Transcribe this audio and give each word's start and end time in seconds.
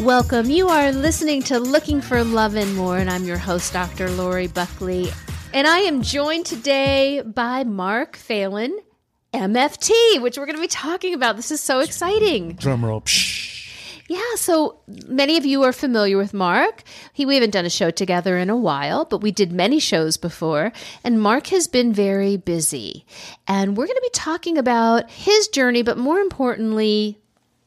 Welcome. 0.00 0.48
You 0.48 0.68
are 0.68 0.92
listening 0.92 1.42
to 1.42 1.60
Looking 1.60 2.00
for 2.00 2.24
Love 2.24 2.54
and 2.54 2.74
More, 2.74 2.96
and 2.96 3.10
I'm 3.10 3.24
your 3.24 3.36
host, 3.36 3.74
Dr. 3.74 4.08
Lori 4.08 4.46
Buckley. 4.46 5.10
And 5.52 5.66
I 5.66 5.80
am 5.80 6.00
joined 6.00 6.46
today 6.46 7.20
by 7.20 7.64
Mark 7.64 8.16
Phelan, 8.16 8.78
MFT, 9.34 10.22
which 10.22 10.38
we're 10.38 10.46
going 10.46 10.56
to 10.56 10.62
be 10.62 10.68
talking 10.68 11.12
about. 11.12 11.36
This 11.36 11.50
is 11.50 11.60
so 11.60 11.80
exciting. 11.80 12.54
Drum 12.54 12.82
roll. 12.82 13.04
Yeah, 14.08 14.22
so 14.36 14.80
many 15.06 15.36
of 15.36 15.44
you 15.44 15.64
are 15.64 15.72
familiar 15.72 16.16
with 16.16 16.32
Mark. 16.32 16.82
He, 17.12 17.26
we 17.26 17.34
haven't 17.34 17.50
done 17.50 17.66
a 17.66 17.70
show 17.70 17.90
together 17.90 18.38
in 18.38 18.48
a 18.48 18.56
while, 18.56 19.04
but 19.04 19.20
we 19.20 19.30
did 19.30 19.52
many 19.52 19.78
shows 19.78 20.16
before. 20.16 20.72
And 21.04 21.20
Mark 21.20 21.48
has 21.48 21.68
been 21.68 21.92
very 21.92 22.38
busy. 22.38 23.04
And 23.46 23.76
we're 23.76 23.86
going 23.86 23.96
to 23.96 24.02
be 24.02 24.10
talking 24.14 24.56
about 24.56 25.10
his 25.10 25.48
journey, 25.48 25.82
but 25.82 25.98
more 25.98 26.20
importantly, 26.20 27.20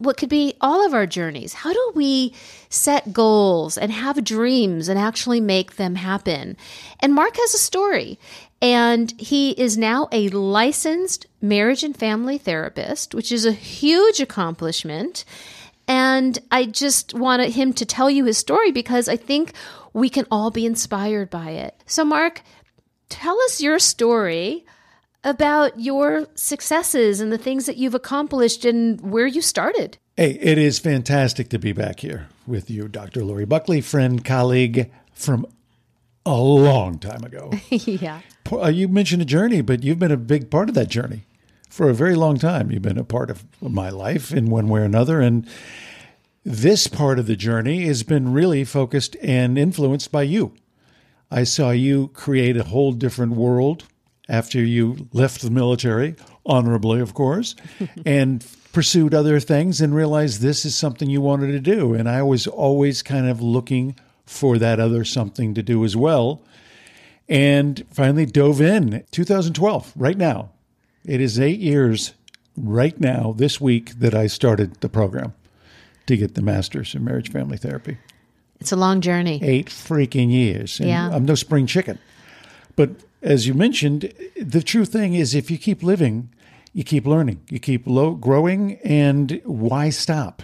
what 0.03 0.17
could 0.17 0.30
be 0.30 0.53
all 0.62 0.85
of 0.85 0.93
our 0.93 1.05
journeys. 1.05 1.53
How 1.53 1.73
do 1.73 1.91
we 1.95 2.34
set 2.70 3.13
goals 3.13 3.77
and 3.77 3.91
have 3.91 4.23
dreams 4.23 4.87
and 4.87 4.99
actually 4.99 5.41
make 5.41 5.76
them 5.76 5.96
happen? 5.96 6.57
And 6.99 7.13
Mark 7.13 7.35
has 7.37 7.54
a 7.54 7.59
story. 7.59 8.20
And 8.62 9.13
he 9.20 9.51
is 9.51 9.77
now 9.77 10.07
a 10.13 10.29
licensed 10.29 11.26
marriage 11.41 11.84
and 11.84 11.96
family 11.96 12.37
therapist, 12.37 13.13
which 13.13 13.29
is 13.29 13.46
a 13.46 13.51
huge 13.51 14.21
accomplishment. 14.21 15.26
And 15.85 16.40
I 16.49 16.65
just 16.65 17.13
wanted 17.13 17.51
him 17.51 17.74
to 17.74 17.85
tell 17.85 18.09
you 18.09 18.24
his 18.24 18.37
story 18.37 18.71
because 18.71 19.09
I 19.09 19.18
think 19.18 19.54
we 19.91 20.07
can 20.07 20.26
all 20.31 20.49
be 20.49 20.65
inspired 20.65 21.29
by 21.29 21.51
it. 21.51 21.76
So, 21.85 22.05
Mark, 22.05 22.41
tell 23.09 23.37
us 23.41 23.62
your 23.62 23.79
story 23.79 24.65
about 25.24 25.79
your 25.79 26.27
successes 26.35 27.20
and 27.20 27.32
the 27.32 27.38
things 27.38 27.66
that 27.66 27.77
you've 27.77 27.96
accomplished 27.96 28.66
and 28.66 28.99
where 29.02 29.27
you 29.27 29.41
started. 29.41 29.98
Hey, 30.18 30.32
it 30.41 30.57
is 30.57 30.80
fantastic 30.80 31.49
to 31.49 31.60
be 31.60 31.71
back 31.71 32.02
here 32.02 32.27
with 32.46 32.70
you, 32.70 32.88
Dr. 32.88 33.24
Lori 33.24 33.46
Buckley, 33.46 33.82
friend, 33.82 34.24
colleague 34.24 34.91
from 35.13 35.46
a 36.26 36.35
long 36.35 36.99
time 36.99 37.24
ago. 37.24 37.52
yeah. 37.70 38.21
Uh, 38.52 38.68
You 38.68 38.88
mentioned 38.88 39.21
a 39.21 39.26
journey, 39.26 39.62
but 39.62 39.84
you've 39.84 39.99
been 39.99 40.12
a 40.12 40.18
big 40.18 40.49
part 40.49 40.70
of 40.70 40.76
that 40.76 40.90
journey 40.90 41.26
for 41.70 41.90
a 41.90 41.93
very 41.93 42.15
long 42.15 42.37
time. 42.37 42.71
You've 42.71 42.82
been 42.84 42.99
a 42.99 43.04
part 43.04 43.32
of 43.32 43.43
my 43.62 43.90
life 43.90 44.32
in 44.32 44.49
one 44.49 44.68
way 44.68 44.82
or 44.82 44.85
another. 44.85 45.20
And 45.21 45.48
this 46.43 46.87
part 46.87 47.18
of 47.18 47.26
the 47.26 47.35
journey 47.35 47.85
has 47.85 48.04
been 48.04 48.34
really 48.34 48.63
focused 48.63 49.15
and 49.24 49.58
influenced 49.58 50.12
by 50.12 50.24
you. 50.24 50.54
I 51.32 51.46
saw 51.46 51.71
you 51.71 52.10
create 52.10 52.58
a 52.58 52.65
whole 52.65 52.91
different 52.91 53.32
world 53.32 53.85
after 54.34 54.59
you 54.59 55.07
left 55.13 55.43
the 55.43 55.51
military, 55.51 56.15
honorably, 56.43 56.99
of 56.99 57.13
course, 57.13 57.55
and 58.05 58.43
pursued 58.71 59.13
other 59.13 59.40
things 59.40 59.79
and 59.79 59.93
realized 59.93 60.41
this 60.41 60.65
is 60.65 60.75
something 60.75 61.07
you 61.07 61.21
wanted 61.21 61.51
to 61.51 61.59
do. 61.59 61.93
And 61.93 62.09
I 62.09 62.23
was 62.23 62.48
always 62.48 63.03
kind 63.03 63.29
of 63.29 63.43
looking 63.43 63.95
for 64.25 64.57
that 64.57 64.79
other 64.79 65.06
something 65.06 65.53
to 65.53 65.62
do 65.62 65.85
as 65.85 65.95
well. 65.95 66.41
And 67.29 67.85
finally 67.91 68.25
dove 68.25 68.59
in 68.59 69.03
2012, 69.12 69.94
right 69.96 70.18
now. 70.18 70.50
It 71.06 71.22
is 71.22 71.40
eight 71.40 71.59
years 71.59 72.16
right 72.58 73.00
now, 73.00 73.35
this 73.38 73.62
week, 73.62 74.00
that 74.00 74.16
I 74.16 74.25
started 74.25 74.81
the 74.81 74.90
program 74.90 75.35
to 76.08 76.18
get 76.18 76.34
the 76.34 76.41
master's 76.41 76.96
in 76.96 77.03
marriage 77.03 77.31
family 77.31 77.58
therapy. 77.58 78.00
It's 78.59 78.72
a 78.72 78.78
long 78.78 79.00
journey. 79.00 79.40
Eight 79.44 79.68
freaking 79.68 80.31
years. 80.31 80.79
And 80.79 80.90
Yeah. 80.90 81.09
I'm 81.13 81.25
no 81.25 81.35
spring 81.35 81.68
chicken. 81.68 82.00
But 82.75 82.90
as 83.23 83.47
you 83.47 83.53
mentioned, 83.53 84.13
the 84.39 84.61
true 84.61 84.85
thing 84.85 85.13
is 85.13 85.34
if 85.34 85.50
you 85.50 85.57
keep 85.57 85.81
living, 85.81 86.29
you 86.73 86.84
keep 86.84 87.06
learning, 87.07 87.41
you 87.50 87.59
keep 87.59 87.88
low, 87.88 88.11
growing, 88.11 88.78
and 88.84 89.41
why 89.45 89.89
stop? 89.89 90.44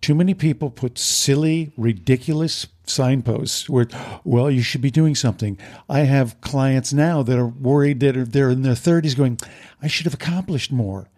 Too 0.00 0.14
many 0.14 0.34
people 0.34 0.70
put 0.70 0.98
silly, 0.98 1.72
ridiculous 1.76 2.66
signposts 2.86 3.68
where, 3.68 3.86
well, 4.24 4.50
you 4.50 4.62
should 4.62 4.80
be 4.80 4.90
doing 4.90 5.14
something. 5.14 5.58
I 5.88 6.00
have 6.00 6.40
clients 6.40 6.92
now 6.92 7.22
that 7.22 7.38
are 7.38 7.46
worried 7.46 8.00
that 8.00 8.32
they're 8.32 8.50
in 8.50 8.62
their 8.62 8.74
30s 8.74 9.16
going, 9.16 9.38
I 9.82 9.86
should 9.88 10.04
have 10.06 10.14
accomplished 10.14 10.72
more. 10.72 11.08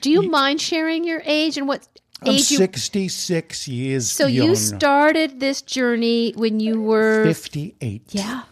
Do 0.00 0.10
you 0.10 0.22
mind 0.22 0.60
sharing 0.60 1.04
your 1.04 1.22
age 1.24 1.56
and 1.56 1.68
what 1.68 1.86
I'm 2.22 2.34
age 2.34 2.50
you 2.50 2.58
66 2.58 3.68
years 3.68 4.10
So 4.10 4.26
young. 4.26 4.48
you 4.48 4.54
started 4.56 5.40
this 5.40 5.62
journey 5.62 6.32
when 6.36 6.60
you 6.60 6.80
were 6.80 7.24
58. 7.24 8.02
Yeah. 8.10 8.42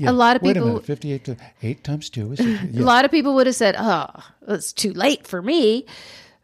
Yeah. 0.00 0.10
A 0.10 0.12
lot 0.12 0.36
of 0.36 0.42
Wait 0.42 0.54
people 0.54 0.68
a 0.68 0.72
minute, 0.72 0.86
58 0.86 1.24
to 1.26 1.36
8 1.62 1.84
times 1.84 2.10
2 2.10 2.32
is 2.32 2.40
a 2.78 2.82
lot 2.82 3.04
of 3.04 3.10
people 3.10 3.34
would 3.34 3.46
have 3.46 3.54
said, 3.56 3.76
"Oh, 3.78 4.06
it's 4.48 4.72
too 4.72 4.92
late 4.92 5.26
for 5.26 5.42
me." 5.42 5.84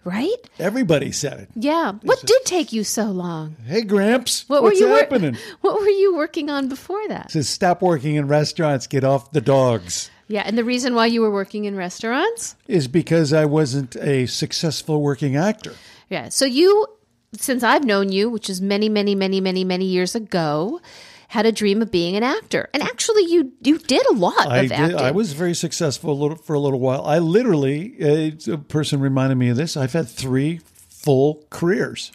Right? 0.05 0.37
Everybody 0.61 1.11
said 1.11 1.41
it. 1.41 1.49
Yeah. 1.57 1.93
What 2.03 2.21
did 2.25 2.45
take 2.45 2.73
you 2.73 2.85
so 2.85 3.07
long? 3.07 3.57
Hey, 3.67 3.83
Gramps, 3.83 4.45
What 4.49 4.63
were 4.63 4.73
you 4.73 4.87
wor- 4.87 4.99
happening? 4.99 5.37
what 5.63 5.81
were 5.81 5.89
you 5.89 6.15
working 6.15 6.49
on 6.49 6.69
before 6.69 7.09
that? 7.09 7.33
Says 7.33 7.49
stop 7.49 7.83
working 7.83 8.15
in 8.15 8.29
restaurants, 8.29 8.87
get 8.87 9.03
off 9.03 9.33
the 9.33 9.41
dogs. 9.41 10.09
Yeah, 10.29 10.43
and 10.45 10.57
the 10.57 10.63
reason 10.63 10.95
why 10.95 11.07
you 11.07 11.23
were 11.23 11.31
working 11.31 11.65
in 11.65 11.75
restaurants? 11.77 12.55
Is 12.69 12.87
because 12.87 13.33
I 13.33 13.47
wasn't 13.47 13.97
a 13.97 14.27
successful 14.27 15.01
working 15.03 15.35
actor. 15.35 15.75
Yeah. 16.09 16.29
So 16.29 16.45
you, 16.45 16.87
since 17.33 17.63
I've 17.65 17.85
known 17.85 18.13
you, 18.13 18.29
which 18.31 18.51
is 18.51 18.61
many, 18.61 18.89
many, 18.89 19.15
many, 19.15 19.41
many, 19.41 19.65
many 19.65 19.87
years 19.87 20.15
ago, 20.15 20.81
had 21.29 21.47
a 21.47 21.53
dream 21.53 21.83
of 21.83 21.91
being 21.91 22.17
an 22.17 22.23
actor, 22.23 22.69
and 22.73 22.83
actually, 22.83 23.25
you 23.25 23.53
you 23.63 23.79
did 23.79 24.07
a 24.07 24.13
lot 24.15 24.47
I 24.47 24.59
of 24.59 24.69
did, 24.69 24.73
acting. 24.73 24.99
I 24.99 25.11
was 25.11 25.33
very 25.33 25.55
successful 25.55 26.13
a 26.13 26.15
little, 26.15 26.37
for 26.37 26.55
a 26.55 26.61
little 26.61 26.81
while. 26.81 27.05
I 27.05 27.19
literally, 27.19 27.97
a 28.01 28.59
person 28.59 29.01
reminded 29.01 29.37
me 29.37 29.49
of 29.49 29.57
this. 29.57 29.77
I've 29.77 29.93
had 29.93 30.09
three 30.09 30.61
full 30.89 31.45
careers: 31.51 32.13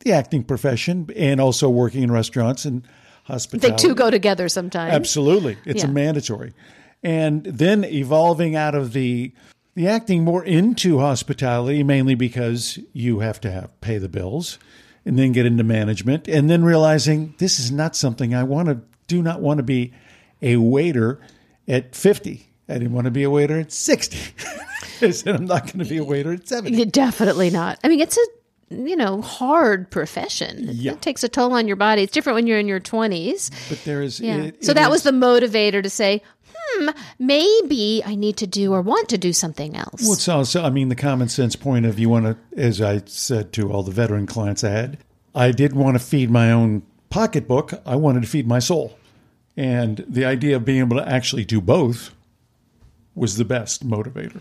the 0.00 0.12
acting 0.12 0.44
profession, 0.44 1.08
and 1.16 1.40
also 1.40 1.68
working 1.70 2.02
in 2.02 2.12
restaurants 2.12 2.64
and 2.64 2.82
the 2.82 2.88
hospitality. 3.34 3.88
two 3.88 3.94
go 3.94 4.10
together 4.10 4.48
sometimes. 4.48 4.92
Absolutely, 4.92 5.56
it's 5.64 5.82
Yeah. 5.82 5.88
a 5.90 5.92
mandatory. 5.92 6.52
And 7.02 7.44
then 7.44 7.84
evolving 7.84 8.56
out 8.56 8.74
of 8.74 8.92
the 8.92 9.32
the 9.74 9.86
acting 9.88 10.24
more 10.24 10.44
into 10.44 10.98
hospitality, 10.98 11.82
mainly 11.82 12.14
because 12.14 12.78
you 12.92 13.20
have 13.20 13.40
to 13.40 13.50
have 13.50 13.80
pay 13.80 13.96
the 13.98 14.08
bills, 14.08 14.58
and 15.04 15.18
then 15.18 15.32
get 15.32 15.46
into 15.46 15.64
management, 15.64 16.28
and 16.28 16.48
then 16.50 16.64
realizing 16.64 17.34
this 17.38 17.58
is 17.58 17.70
not 17.72 17.96
something 17.96 18.34
I 18.34 18.42
want 18.44 18.68
to 18.68 18.80
do. 19.06 19.22
Not 19.22 19.40
want 19.40 19.58
to 19.58 19.62
be 19.64 19.92
a 20.42 20.56
waiter 20.56 21.20
at 21.68 21.94
fifty. 21.94 22.48
I 22.68 22.74
didn't 22.74 22.92
want 22.92 23.06
to 23.06 23.10
be 23.10 23.22
a 23.24 23.30
waiter 23.30 23.58
at 23.60 23.72
sixty. 23.72 24.18
I 25.02 25.10
said 25.10 25.34
I'm 25.34 25.46
not 25.46 25.66
going 25.66 25.78
to 25.80 25.84
be 25.88 25.96
a 25.96 26.04
waiter 26.04 26.32
at 26.32 26.46
seventy. 26.48 26.76
Yeah, 26.78 26.84
Definitely 26.88 27.50
not. 27.50 27.78
I 27.82 27.88
mean, 27.88 28.00
it's 28.00 28.16
a 28.16 28.26
you 28.74 28.94
know 28.96 29.20
hard 29.20 29.90
profession. 29.90 30.68
It- 30.68 30.76
Yeah. 30.76 30.92
It 30.92 31.02
takes 31.02 31.24
a 31.24 31.28
toll 31.28 31.52
on 31.54 31.66
your 31.66 31.76
body. 31.76 32.02
It's 32.02 32.12
different 32.12 32.34
when 32.36 32.46
you're 32.46 32.58
in 32.60 32.68
your 32.68 32.78
twenties. 32.80 33.50
But 33.68 33.82
there 33.84 34.02
is. 34.02 34.20
Yeah. 34.20 34.36
it- 34.36 34.64
so 34.64 34.70
it 34.72 34.74
that 34.74 34.90
was 34.90 35.02
the 35.02 35.10
motivator 35.10 35.82
to 35.82 35.90
say, 35.90 36.22
hmm, 36.72 36.90
maybe 37.18 38.02
I 38.04 38.14
need 38.14 38.36
to 38.38 38.46
do 38.46 38.72
or 38.72 38.82
want 38.82 39.08
to 39.10 39.18
do 39.18 39.32
something 39.32 39.76
else. 39.76 40.02
Well, 40.02 40.38
also, 40.38 40.62
I 40.62 40.70
mean, 40.70 40.88
the 40.88 40.96
common 40.96 41.28
sense 41.28 41.56
point 41.56 41.86
of 41.86 41.98
you 41.98 42.08
want 42.08 42.26
to, 42.26 42.36
as 42.56 42.80
I 42.80 43.02
said 43.06 43.52
to 43.54 43.72
all 43.72 43.82
the 43.82 43.92
veteran 43.92 44.26
clients 44.26 44.64
I 44.64 44.70
had, 44.70 44.98
I 45.34 45.52
did 45.52 45.74
want 45.74 45.96
to 45.96 46.04
feed 46.04 46.30
my 46.30 46.50
own 46.50 46.82
pocketbook. 47.08 47.72
I 47.84 47.96
wanted 47.96 48.22
to 48.22 48.28
feed 48.28 48.46
my 48.46 48.58
soul. 48.58 48.96
And 49.56 50.04
the 50.08 50.24
idea 50.24 50.56
of 50.56 50.64
being 50.64 50.80
able 50.80 50.96
to 50.96 51.08
actually 51.08 51.44
do 51.44 51.60
both 51.60 52.14
was 53.14 53.36
the 53.36 53.44
best 53.44 53.86
motivator. 53.86 54.40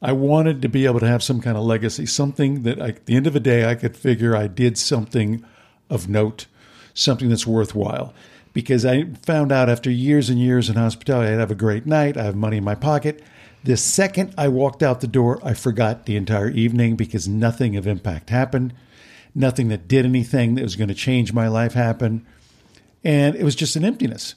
I 0.00 0.12
wanted 0.12 0.62
to 0.62 0.68
be 0.68 0.86
able 0.86 1.00
to 1.00 1.06
have 1.06 1.22
some 1.22 1.40
kind 1.40 1.56
of 1.56 1.64
legacy, 1.64 2.06
something 2.06 2.62
that 2.62 2.80
I, 2.80 2.88
at 2.88 3.06
the 3.06 3.16
end 3.16 3.26
of 3.26 3.32
the 3.32 3.40
day 3.40 3.68
I 3.68 3.74
could 3.74 3.96
figure 3.96 4.36
I 4.36 4.46
did 4.46 4.78
something 4.78 5.44
of 5.90 6.08
note, 6.08 6.46
something 6.94 7.28
that's 7.28 7.46
worthwhile. 7.46 8.14
Because 8.52 8.84
I 8.84 9.04
found 9.24 9.52
out 9.52 9.68
after 9.68 9.90
years 9.90 10.30
and 10.30 10.38
years 10.38 10.68
in 10.68 10.76
hospitality, 10.76 11.32
I'd 11.32 11.38
have 11.38 11.50
a 11.50 11.56
great 11.56 11.86
night, 11.86 12.16
I 12.16 12.24
have 12.24 12.36
money 12.36 12.56
in 12.56 12.64
my 12.64 12.74
pocket. 12.74 13.22
The 13.64 13.76
second 13.76 14.34
I 14.38 14.48
walked 14.48 14.82
out 14.82 15.00
the 15.00 15.06
door, 15.06 15.40
I 15.42 15.54
forgot 15.54 16.06
the 16.06 16.16
entire 16.16 16.48
evening 16.48 16.96
because 16.96 17.28
nothing 17.28 17.76
of 17.76 17.86
impact 17.86 18.30
happened. 18.30 18.72
Nothing 19.34 19.68
that 19.68 19.88
did 19.88 20.04
anything 20.04 20.54
that 20.54 20.62
was 20.62 20.76
going 20.76 20.88
to 20.88 20.94
change 20.94 21.32
my 21.32 21.48
life 21.48 21.74
happened. 21.74 22.24
And 23.04 23.36
it 23.36 23.44
was 23.44 23.54
just 23.54 23.76
an 23.76 23.84
emptiness. 23.84 24.34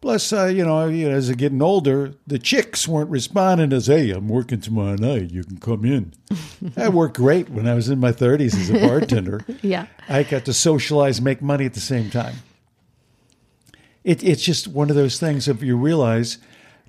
Plus, 0.00 0.32
uh, 0.32 0.44
you, 0.44 0.64
know, 0.64 0.86
you 0.86 1.08
know, 1.08 1.16
as 1.16 1.28
I'm 1.28 1.36
getting 1.36 1.62
older, 1.62 2.14
the 2.26 2.38
chicks 2.38 2.86
weren't 2.86 3.10
responding 3.10 3.72
as, 3.72 3.86
"Hey, 3.86 4.10
I'm 4.10 4.28
working 4.28 4.60
tomorrow 4.60 4.94
night. 4.94 5.30
You 5.32 5.42
can 5.42 5.58
come 5.58 5.84
in." 5.84 6.12
that 6.62 6.92
worked 6.92 7.16
great 7.16 7.48
when 7.48 7.66
I 7.66 7.74
was 7.74 7.88
in 7.88 7.98
my 7.98 8.12
30s 8.12 8.54
as 8.54 8.70
a 8.70 8.86
bartender. 8.86 9.44
Yeah. 9.62 9.86
I 10.08 10.22
got 10.22 10.44
to 10.44 10.52
socialize, 10.52 11.20
make 11.20 11.42
money 11.42 11.64
at 11.64 11.74
the 11.74 11.80
same 11.80 12.10
time. 12.10 12.36
It, 14.06 14.22
it's 14.22 14.42
just 14.42 14.68
one 14.68 14.88
of 14.88 14.94
those 14.94 15.18
things 15.18 15.48
of 15.48 15.64
you 15.64 15.76
realize 15.76 16.38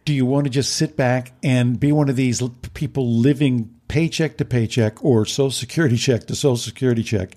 do 0.06 0.14
you 0.14 0.24
want 0.24 0.46
to 0.46 0.52
just 0.52 0.76
sit 0.76 0.96
back 0.96 1.34
and 1.42 1.80
be 1.80 1.92
one 1.92 2.10
of 2.10 2.16
these 2.16 2.44
people 2.76 3.12
living 3.12 3.74
paycheck 3.88 4.38
to 4.38 4.46
paycheck 4.46 5.04
or 5.04 5.26
social 5.26 5.50
security 5.50 5.98
check 5.98 6.28
to 6.28 6.36
social 6.36 6.58
security 6.58 7.02
check 7.02 7.36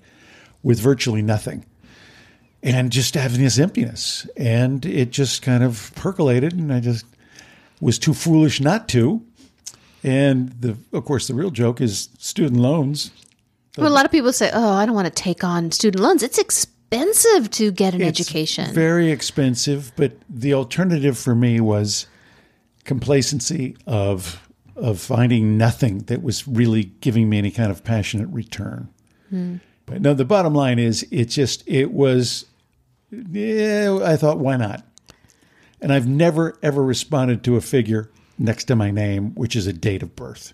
with 0.61 0.79
virtually 0.79 1.23
nothing? 1.23 1.65
And 2.61 2.91
just 2.91 3.15
having 3.15 3.41
this 3.41 3.57
emptiness. 3.57 4.27
And 4.37 4.85
it 4.85 5.09
just 5.09 5.41
kind 5.41 5.63
of 5.63 5.91
percolated 5.95 6.53
and 6.53 6.71
i 6.71 6.79
just 6.79 7.03
was 7.79 7.97
too 7.97 8.13
foolish 8.13 8.61
not 8.61 8.87
to. 8.89 9.25
And 10.03 10.49
the 10.61 10.77
of 10.93 11.05
course 11.05 11.27
the 11.27 11.33
real 11.33 11.49
joke 11.49 11.81
is 11.81 12.09
student 12.19 12.61
loans. 12.61 13.09
Well, 13.77 13.87
a 13.87 13.89
lot 13.89 14.05
of 14.05 14.11
people 14.11 14.31
say, 14.31 14.51
"Oh, 14.53 14.73
I 14.73 14.85
don't 14.85 14.93
want 14.93 15.07
to 15.07 15.23
take 15.23 15.43
on 15.43 15.71
student 15.71 16.03
loans. 16.03 16.21
It's 16.21 16.37
expensive 16.37 16.80
to 17.51 17.71
get 17.71 17.93
an 17.93 18.01
It's 18.01 18.19
education." 18.19 18.73
Very 18.73 19.11
expensive, 19.11 19.91
but 19.95 20.13
the 20.29 20.53
alternative 20.53 21.17
for 21.17 21.35
me 21.35 21.59
was 21.59 22.07
complacency 22.83 23.77
of 23.87 24.47
of 24.75 24.99
finding 24.99 25.57
nothing 25.57 25.99
that 25.99 26.23
was 26.23 26.47
really 26.47 26.85
giving 27.01 27.29
me 27.29 27.37
any 27.37 27.51
kind 27.51 27.71
of 27.71 27.83
passionate 27.83 28.27
return. 28.29 28.89
Hmm. 29.29 29.57
But 29.85 30.01
no, 30.01 30.13
the 30.13 30.25
bottom 30.25 30.53
line 30.53 30.79
is 30.79 31.05
it 31.11 31.25
just 31.25 31.63
it 31.67 31.91
was 31.91 32.45
yeah, 33.11 33.99
I 34.03 34.15
thought 34.15 34.39
why 34.39 34.57
not? 34.57 34.85
And 35.81 35.91
I've 35.91 36.07
never 36.07 36.57
ever 36.63 36.83
responded 36.83 37.43
to 37.43 37.55
a 37.55 37.61
figure 37.61 38.09
next 38.37 38.65
to 38.65 38.75
my 38.75 38.91
name 38.91 39.33
which 39.35 39.55
is 39.55 39.67
a 39.67 39.73
date 39.73 40.03
of 40.03 40.15
birth. 40.15 40.53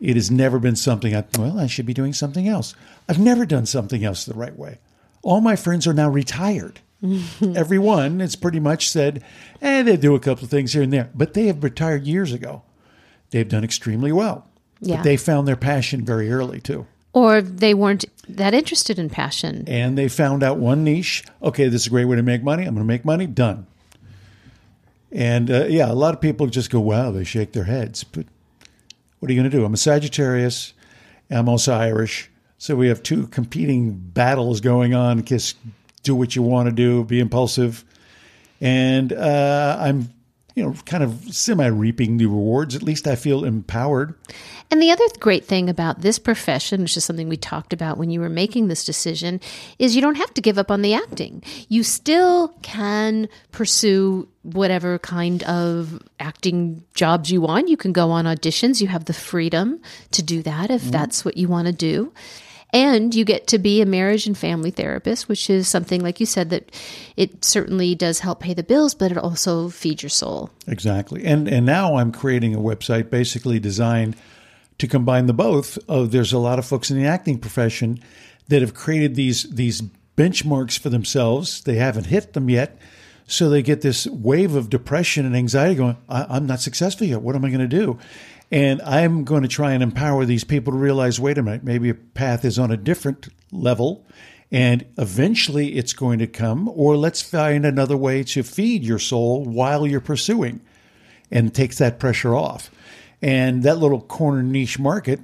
It 0.00 0.16
has 0.16 0.30
never 0.30 0.58
been 0.58 0.76
something 0.76 1.16
I, 1.16 1.24
well, 1.38 1.58
I 1.58 1.66
should 1.66 1.86
be 1.86 1.94
doing 1.94 2.12
something 2.12 2.46
else. 2.46 2.74
I've 3.08 3.18
never 3.18 3.46
done 3.46 3.64
something 3.64 4.04
else 4.04 4.24
the 4.24 4.34
right 4.34 4.56
way. 4.56 4.78
All 5.26 5.40
my 5.40 5.56
friends 5.56 5.88
are 5.88 5.92
now 5.92 6.08
retired. 6.08 6.78
Everyone 7.56 8.20
has 8.20 8.36
pretty 8.36 8.60
much 8.60 8.88
said, 8.88 9.24
eh, 9.60 9.82
they 9.82 9.96
do 9.96 10.14
a 10.14 10.20
couple 10.20 10.44
of 10.44 10.50
things 10.50 10.72
here 10.72 10.82
and 10.82 10.92
there, 10.92 11.10
but 11.16 11.34
they 11.34 11.48
have 11.48 11.64
retired 11.64 12.06
years 12.06 12.32
ago. 12.32 12.62
They've 13.30 13.48
done 13.48 13.64
extremely 13.64 14.12
well. 14.12 14.46
Yeah. 14.80 14.96
But 14.96 15.02
they 15.02 15.16
found 15.16 15.48
their 15.48 15.56
passion 15.56 16.04
very 16.04 16.30
early 16.30 16.60
too. 16.60 16.86
or 17.12 17.42
they 17.42 17.74
weren't 17.74 18.04
that 18.28 18.54
interested 18.54 19.00
in 19.00 19.10
passion. 19.10 19.64
And 19.66 19.98
they 19.98 20.06
found 20.08 20.44
out 20.44 20.58
one 20.58 20.84
niche. 20.84 21.24
Okay, 21.42 21.68
this 21.68 21.80
is 21.82 21.86
a 21.88 21.90
great 21.90 22.04
way 22.04 22.14
to 22.16 22.22
make 22.22 22.44
money. 22.44 22.62
I'm 22.62 22.74
going 22.74 22.86
to 22.86 22.92
make 22.94 23.04
money. 23.04 23.26
Done. 23.26 23.66
And 25.10 25.50
uh, 25.50 25.64
yeah, 25.66 25.90
a 25.90 25.94
lot 25.94 26.14
of 26.14 26.20
people 26.20 26.46
just 26.46 26.70
go, 26.70 26.78
wow, 26.78 27.10
they 27.10 27.24
shake 27.24 27.52
their 27.52 27.64
heads. 27.64 28.04
But 28.04 28.26
what 29.18 29.28
are 29.28 29.34
you 29.34 29.40
going 29.40 29.50
to 29.50 29.56
do? 29.56 29.64
I'm 29.64 29.74
a 29.74 29.76
Sagittarius. 29.78 30.72
I'm 31.30 31.48
also 31.48 31.74
Irish. 31.74 32.30
So 32.58 32.74
we 32.74 32.88
have 32.88 33.02
two 33.02 33.26
competing 33.28 33.92
battles 33.92 34.60
going 34.60 34.94
on. 34.94 35.24
Just 35.24 35.56
do 36.02 36.14
what 36.14 36.34
you 36.34 36.42
want 36.42 36.68
to 36.68 36.74
do, 36.74 37.04
be 37.04 37.20
impulsive. 37.20 37.84
And 38.60 39.12
uh, 39.12 39.76
I'm, 39.78 40.08
you 40.54 40.64
know, 40.64 40.74
kind 40.86 41.02
of 41.02 41.34
semi 41.34 41.66
reaping 41.66 42.16
the 42.16 42.26
rewards. 42.26 42.74
At 42.74 42.82
least 42.82 43.06
I 43.06 43.16
feel 43.16 43.44
empowered. 43.44 44.14
And 44.70 44.82
the 44.82 44.90
other 44.90 45.04
great 45.20 45.44
thing 45.44 45.68
about 45.68 46.00
this 46.00 46.18
profession, 46.18 46.82
which 46.82 46.96
is 46.96 47.04
something 47.04 47.28
we 47.28 47.36
talked 47.36 47.72
about 47.72 47.98
when 47.98 48.10
you 48.10 48.20
were 48.20 48.30
making 48.30 48.68
this 48.68 48.84
decision, 48.84 49.40
is 49.78 49.94
you 49.94 50.02
don't 50.02 50.16
have 50.16 50.32
to 50.34 50.40
give 50.40 50.58
up 50.58 50.70
on 50.70 50.82
the 50.82 50.94
acting. 50.94 51.42
You 51.68 51.82
still 51.82 52.48
can 52.62 53.28
pursue 53.52 54.28
whatever 54.42 54.98
kind 54.98 55.42
of 55.44 56.02
acting 56.18 56.82
jobs 56.94 57.30
you 57.30 57.42
want. 57.42 57.68
You 57.68 57.76
can 57.76 57.92
go 57.92 58.10
on 58.10 58.24
auditions. 58.24 58.80
You 58.80 58.88
have 58.88 59.04
the 59.04 59.12
freedom 59.12 59.80
to 60.12 60.22
do 60.22 60.42
that 60.42 60.70
if 60.70 60.82
that's 60.84 61.24
what 61.24 61.36
you 61.36 61.48
want 61.48 61.66
to 61.66 61.72
do. 61.72 62.12
And 62.72 63.14
you 63.14 63.24
get 63.24 63.46
to 63.48 63.58
be 63.58 63.80
a 63.80 63.86
marriage 63.86 64.26
and 64.26 64.36
family 64.36 64.70
therapist, 64.70 65.28
which 65.28 65.48
is 65.48 65.68
something, 65.68 66.02
like 66.02 66.20
you 66.20 66.26
said, 66.26 66.50
that 66.50 66.70
it 67.16 67.44
certainly 67.44 67.94
does 67.94 68.20
help 68.20 68.40
pay 68.40 68.54
the 68.54 68.62
bills, 68.62 68.94
but 68.94 69.12
it 69.12 69.18
also 69.18 69.68
feeds 69.68 70.02
your 70.02 70.10
soul. 70.10 70.50
Exactly. 70.66 71.24
And 71.24 71.48
and 71.48 71.64
now 71.64 71.96
I'm 71.96 72.12
creating 72.12 72.54
a 72.54 72.58
website 72.58 73.08
basically 73.08 73.58
designed 73.58 74.16
to 74.78 74.86
combine 74.86 75.26
the 75.26 75.32
both. 75.32 75.78
Oh, 75.88 76.06
there's 76.06 76.32
a 76.32 76.38
lot 76.38 76.58
of 76.58 76.66
folks 76.66 76.90
in 76.90 77.00
the 77.00 77.06
acting 77.06 77.38
profession 77.38 78.00
that 78.48 78.62
have 78.62 78.74
created 78.74 79.14
these 79.14 79.44
these 79.44 79.82
benchmarks 80.16 80.78
for 80.78 80.90
themselves. 80.90 81.62
They 81.62 81.76
haven't 81.76 82.06
hit 82.06 82.32
them 82.32 82.50
yet. 82.50 82.78
So 83.28 83.50
they 83.50 83.62
get 83.62 83.80
this 83.80 84.06
wave 84.06 84.54
of 84.54 84.70
depression 84.70 85.26
and 85.26 85.34
anxiety 85.36 85.74
going, 85.74 85.96
I, 86.08 86.26
I'm 86.28 86.46
not 86.46 86.60
successful 86.60 87.06
yet. 87.06 87.22
What 87.22 87.34
am 87.34 87.44
I 87.44 87.48
going 87.48 87.60
to 87.60 87.66
do? 87.66 87.98
And 88.50 88.80
I'm 88.82 89.24
going 89.24 89.42
to 89.42 89.48
try 89.48 89.72
and 89.72 89.82
empower 89.82 90.24
these 90.24 90.44
people 90.44 90.72
to 90.72 90.78
realize 90.78 91.18
wait 91.18 91.38
a 91.38 91.42
minute, 91.42 91.64
maybe 91.64 91.90
a 91.90 91.94
path 91.94 92.44
is 92.44 92.58
on 92.58 92.70
a 92.70 92.76
different 92.76 93.28
level. 93.50 94.06
And 94.52 94.86
eventually 94.96 95.74
it's 95.76 95.92
going 95.92 96.20
to 96.20 96.28
come, 96.28 96.68
or 96.68 96.96
let's 96.96 97.20
find 97.20 97.66
another 97.66 97.96
way 97.96 98.22
to 98.24 98.44
feed 98.44 98.84
your 98.84 99.00
soul 99.00 99.44
while 99.44 99.86
you're 99.86 100.00
pursuing 100.00 100.60
and 101.30 101.52
takes 101.52 101.78
that 101.78 101.98
pressure 101.98 102.34
off. 102.34 102.70
And 103.20 103.64
that 103.64 103.78
little 103.78 104.00
corner 104.00 104.42
niche 104.42 104.78
market 104.78 105.20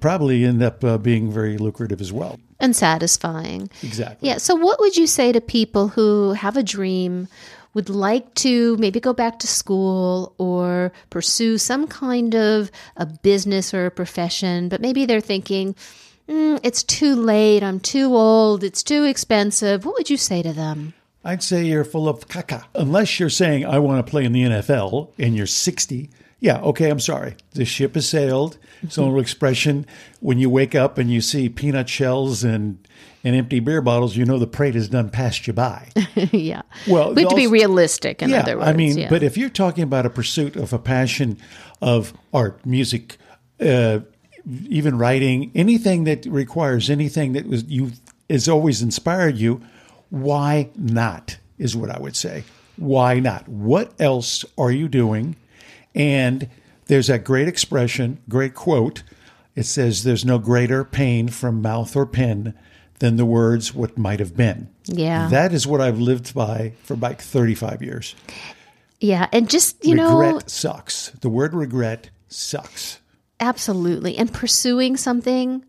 probably 0.00 0.44
end 0.44 0.62
up 0.62 0.84
uh, 0.84 0.98
being 0.98 1.32
very 1.32 1.58
lucrative 1.58 2.00
as 2.00 2.12
well. 2.12 2.38
And 2.60 2.76
satisfying. 2.76 3.68
Exactly. 3.82 4.28
Yeah. 4.28 4.36
So, 4.38 4.54
what 4.54 4.78
would 4.78 4.96
you 4.96 5.08
say 5.08 5.32
to 5.32 5.40
people 5.40 5.88
who 5.88 6.32
have 6.34 6.56
a 6.56 6.62
dream, 6.62 7.26
would 7.74 7.88
like 7.88 8.34
to 8.34 8.76
maybe 8.76 9.00
go 9.00 9.12
back 9.12 9.38
to 9.40 9.46
school 9.46 10.34
or 10.38 10.92
pursue 11.10 11.58
some 11.58 11.86
kind 11.86 12.34
of 12.34 12.70
a 12.96 13.06
business 13.06 13.72
or 13.72 13.86
a 13.86 13.90
profession, 13.90 14.68
but 14.68 14.80
maybe 14.80 15.06
they're 15.06 15.20
thinking, 15.20 15.74
mm, 16.28 16.60
it's 16.62 16.82
too 16.82 17.14
late, 17.14 17.62
I'm 17.62 17.80
too 17.80 18.14
old, 18.14 18.62
it's 18.62 18.82
too 18.82 19.04
expensive? 19.04 19.84
What 19.84 19.94
would 19.94 20.10
you 20.10 20.16
say 20.16 20.42
to 20.42 20.52
them? 20.52 20.94
I'd 21.24 21.42
say 21.42 21.64
you're 21.64 21.84
full 21.84 22.08
of 22.08 22.26
caca. 22.28 22.64
Unless 22.74 23.20
you're 23.20 23.30
saying, 23.30 23.64
I 23.64 23.78
want 23.78 24.04
to 24.04 24.10
play 24.10 24.24
in 24.24 24.32
the 24.32 24.42
NFL 24.42 25.10
and 25.18 25.36
you're 25.36 25.46
60. 25.46 26.10
Yeah, 26.42 26.60
okay, 26.62 26.90
I'm 26.90 26.98
sorry. 26.98 27.36
The 27.52 27.64
ship 27.64 27.94
has 27.94 28.08
sailed. 28.08 28.58
It's 28.82 28.98
an 28.98 29.04
old 29.04 29.20
expression. 29.20 29.86
When 30.18 30.40
you 30.40 30.50
wake 30.50 30.74
up 30.74 30.98
and 30.98 31.08
you 31.08 31.20
see 31.20 31.48
peanut 31.48 31.88
shells 31.88 32.42
and, 32.42 32.84
and 33.22 33.36
empty 33.36 33.60
beer 33.60 33.80
bottles, 33.80 34.16
you 34.16 34.24
know 34.24 34.40
the 34.40 34.48
parade 34.48 34.74
has 34.74 34.88
done 34.88 35.08
passed 35.08 35.46
you 35.46 35.52
by. 35.52 35.88
yeah. 36.32 36.62
Well, 36.88 37.14
we 37.14 37.22
have 37.22 37.30
to 37.30 37.36
be 37.36 37.46
realistic, 37.46 38.22
in 38.22 38.30
yeah, 38.30 38.40
other 38.40 38.56
words. 38.56 38.68
I 38.68 38.72
mean, 38.72 38.98
yeah. 38.98 39.08
but 39.08 39.22
if 39.22 39.36
you're 39.36 39.50
talking 39.50 39.84
about 39.84 40.04
a 40.04 40.10
pursuit 40.10 40.56
of 40.56 40.72
a 40.72 40.80
passion 40.80 41.38
of 41.80 42.12
art, 42.34 42.66
music, 42.66 43.18
uh, 43.60 44.00
even 44.68 44.98
writing, 44.98 45.52
anything 45.54 46.02
that 46.04 46.26
requires 46.26 46.90
anything 46.90 47.34
that 47.34 47.46
was 47.46 47.62
you 47.68 47.92
has 48.28 48.48
always 48.48 48.82
inspired 48.82 49.36
you, 49.36 49.60
why 50.10 50.70
not? 50.74 51.38
Is 51.56 51.76
what 51.76 51.88
I 51.88 52.00
would 52.00 52.16
say. 52.16 52.42
Why 52.78 53.20
not? 53.20 53.48
What 53.48 53.92
else 54.00 54.44
are 54.58 54.72
you 54.72 54.88
doing? 54.88 55.36
And 55.94 56.48
there's 56.86 57.06
that 57.08 57.24
great 57.24 57.48
expression, 57.48 58.18
great 58.28 58.54
quote. 58.54 59.02
It 59.54 59.64
says, 59.66 60.02
"There's 60.04 60.24
no 60.24 60.38
greater 60.38 60.84
pain 60.84 61.28
from 61.28 61.60
mouth 61.62 61.94
or 61.94 62.06
pen 62.06 62.54
than 63.00 63.16
the 63.16 63.26
words 63.26 63.74
what 63.74 63.98
might 63.98 64.20
have 64.20 64.36
been." 64.36 64.68
Yeah. 64.86 65.28
that 65.28 65.52
is 65.52 65.66
what 65.66 65.80
I've 65.80 66.00
lived 66.00 66.34
by 66.34 66.72
for 66.82 66.96
like 66.96 67.20
35 67.20 67.82
years. 67.82 68.14
yeah. 69.00 69.28
And 69.32 69.48
just, 69.50 69.84
you 69.84 69.94
know, 69.94 70.18
regret 70.18 70.50
sucks. 70.50 71.10
The 71.20 71.28
word 71.28 71.54
regret 71.54 72.10
sucks. 72.28 72.98
Absolutely. 73.40 74.16
And 74.16 74.32
pursuing 74.32 74.96
something, 74.96 75.64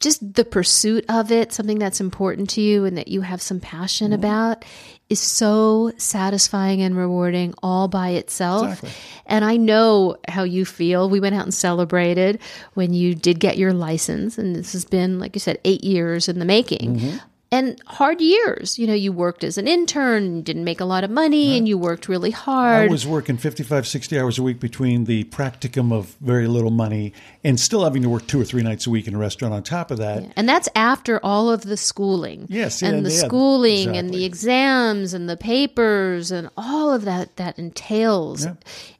just 0.00 0.34
the 0.34 0.44
pursuit 0.44 1.04
of 1.08 1.30
it, 1.30 1.52
something 1.52 1.78
that's 1.78 2.00
important 2.00 2.50
to 2.50 2.60
you 2.60 2.84
and 2.84 2.98
that 2.98 3.08
you 3.08 3.22
have 3.22 3.40
some 3.40 3.60
passion 3.60 4.04
Mm-hmm. 4.10 4.14
about, 4.14 4.64
is 5.08 5.20
so 5.20 5.92
satisfying 5.96 6.80
and 6.82 6.96
rewarding 6.96 7.54
all 7.62 7.88
by 7.88 8.10
itself. 8.10 8.64
Exactly. 8.64 8.90
And 9.26 9.44
I 9.44 9.56
know 9.56 10.16
how 10.28 10.44
you 10.44 10.64
feel. 10.64 11.10
We 11.10 11.20
went 11.20 11.34
out 11.34 11.44
and 11.44 11.54
celebrated 11.54 12.40
when 12.72 12.94
you 12.94 13.14
did 13.14 13.38
get 13.38 13.58
your 13.58 13.72
license. 13.72 14.38
And 14.38 14.56
this 14.56 14.72
has 14.72 14.84
been, 14.84 15.18
like 15.18 15.36
you 15.36 15.40
said, 15.40 15.58
eight 15.64 15.84
years 15.84 16.28
in 16.28 16.38
the 16.38 16.44
making. 16.44 16.96
Mm-hmm. 16.96 17.16
And 17.52 17.80
hard 17.86 18.20
years. 18.20 18.78
You 18.78 18.86
know, 18.88 18.94
you 18.94 19.12
worked 19.12 19.44
as 19.44 19.58
an 19.58 19.68
intern, 19.68 20.42
didn't 20.42 20.64
make 20.64 20.80
a 20.80 20.84
lot 20.84 21.04
of 21.04 21.10
money, 21.10 21.56
and 21.56 21.68
you 21.68 21.78
worked 21.78 22.08
really 22.08 22.32
hard. 22.32 22.88
I 22.88 22.90
was 22.90 23.06
working 23.06 23.36
55, 23.36 23.86
60 23.86 24.18
hours 24.18 24.38
a 24.38 24.42
week 24.42 24.58
between 24.58 25.04
the 25.04 25.24
practicum 25.24 25.92
of 25.92 26.16
very 26.20 26.48
little 26.48 26.72
money 26.72 27.12
and 27.44 27.60
still 27.60 27.84
having 27.84 28.02
to 28.02 28.08
work 28.08 28.26
two 28.26 28.40
or 28.40 28.44
three 28.44 28.62
nights 28.62 28.86
a 28.86 28.90
week 28.90 29.06
in 29.06 29.14
a 29.14 29.18
restaurant 29.18 29.52
on 29.52 29.62
top 29.62 29.90
of 29.90 29.98
that. 29.98 30.32
And 30.36 30.48
that's 30.48 30.68
after 30.74 31.20
all 31.22 31.50
of 31.50 31.62
the 31.62 31.76
schooling. 31.76 32.46
Yes, 32.48 32.82
and 32.82 32.96
yeah, 32.96 33.02
the 33.02 33.14
yeah, 33.14 33.26
schooling 33.26 33.96
and 33.96 34.10
the 34.10 34.24
exams 34.24 35.12
and 35.12 35.28
the 35.28 35.36
papers 35.36 36.30
and 36.30 36.48
all 36.56 36.92
of 36.92 37.04
that 37.04 37.36
that 37.36 37.58
entails. 37.58 38.46
Yeah. 38.46 38.54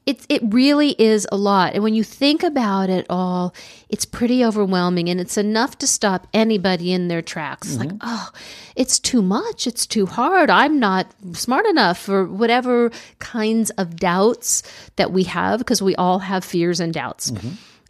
It 0.05 0.25
it 0.29 0.41
really 0.45 0.91
is 0.91 1.27
a 1.31 1.37
lot. 1.37 1.73
And 1.73 1.83
when 1.83 1.95
you 1.95 2.03
think 2.03 2.43
about 2.43 2.91
it 2.91 3.07
all, 3.09 3.55
it's 3.89 4.05
pretty 4.05 4.45
overwhelming 4.45 5.09
and 5.09 5.19
it's 5.19 5.37
enough 5.37 5.79
to 5.79 5.87
stop 5.87 6.27
anybody 6.33 6.91
in 6.93 7.07
their 7.07 7.21
tracks. 7.23 7.67
It's 7.69 7.75
Mm-hmm. 7.75 7.89
Like, 7.89 7.99
oh, 8.01 8.29
it's 8.75 8.99
too 8.99 9.21
much, 9.21 9.67
it's 9.67 9.85
too 9.87 10.05
hard, 10.05 10.49
I'm 10.49 10.79
not 10.79 11.11
smart 11.33 11.65
enough, 11.65 12.07
or 12.09 12.25
whatever 12.25 12.91
kinds 13.19 13.69
of 13.71 13.95
doubts 13.97 14.63
that 14.95 15.11
we 15.11 15.23
have, 15.23 15.59
because 15.59 15.81
we 15.81 15.95
all 15.95 16.19
have 16.19 16.43
fears 16.43 16.79
and 16.79 16.93
doubts. 16.93 17.31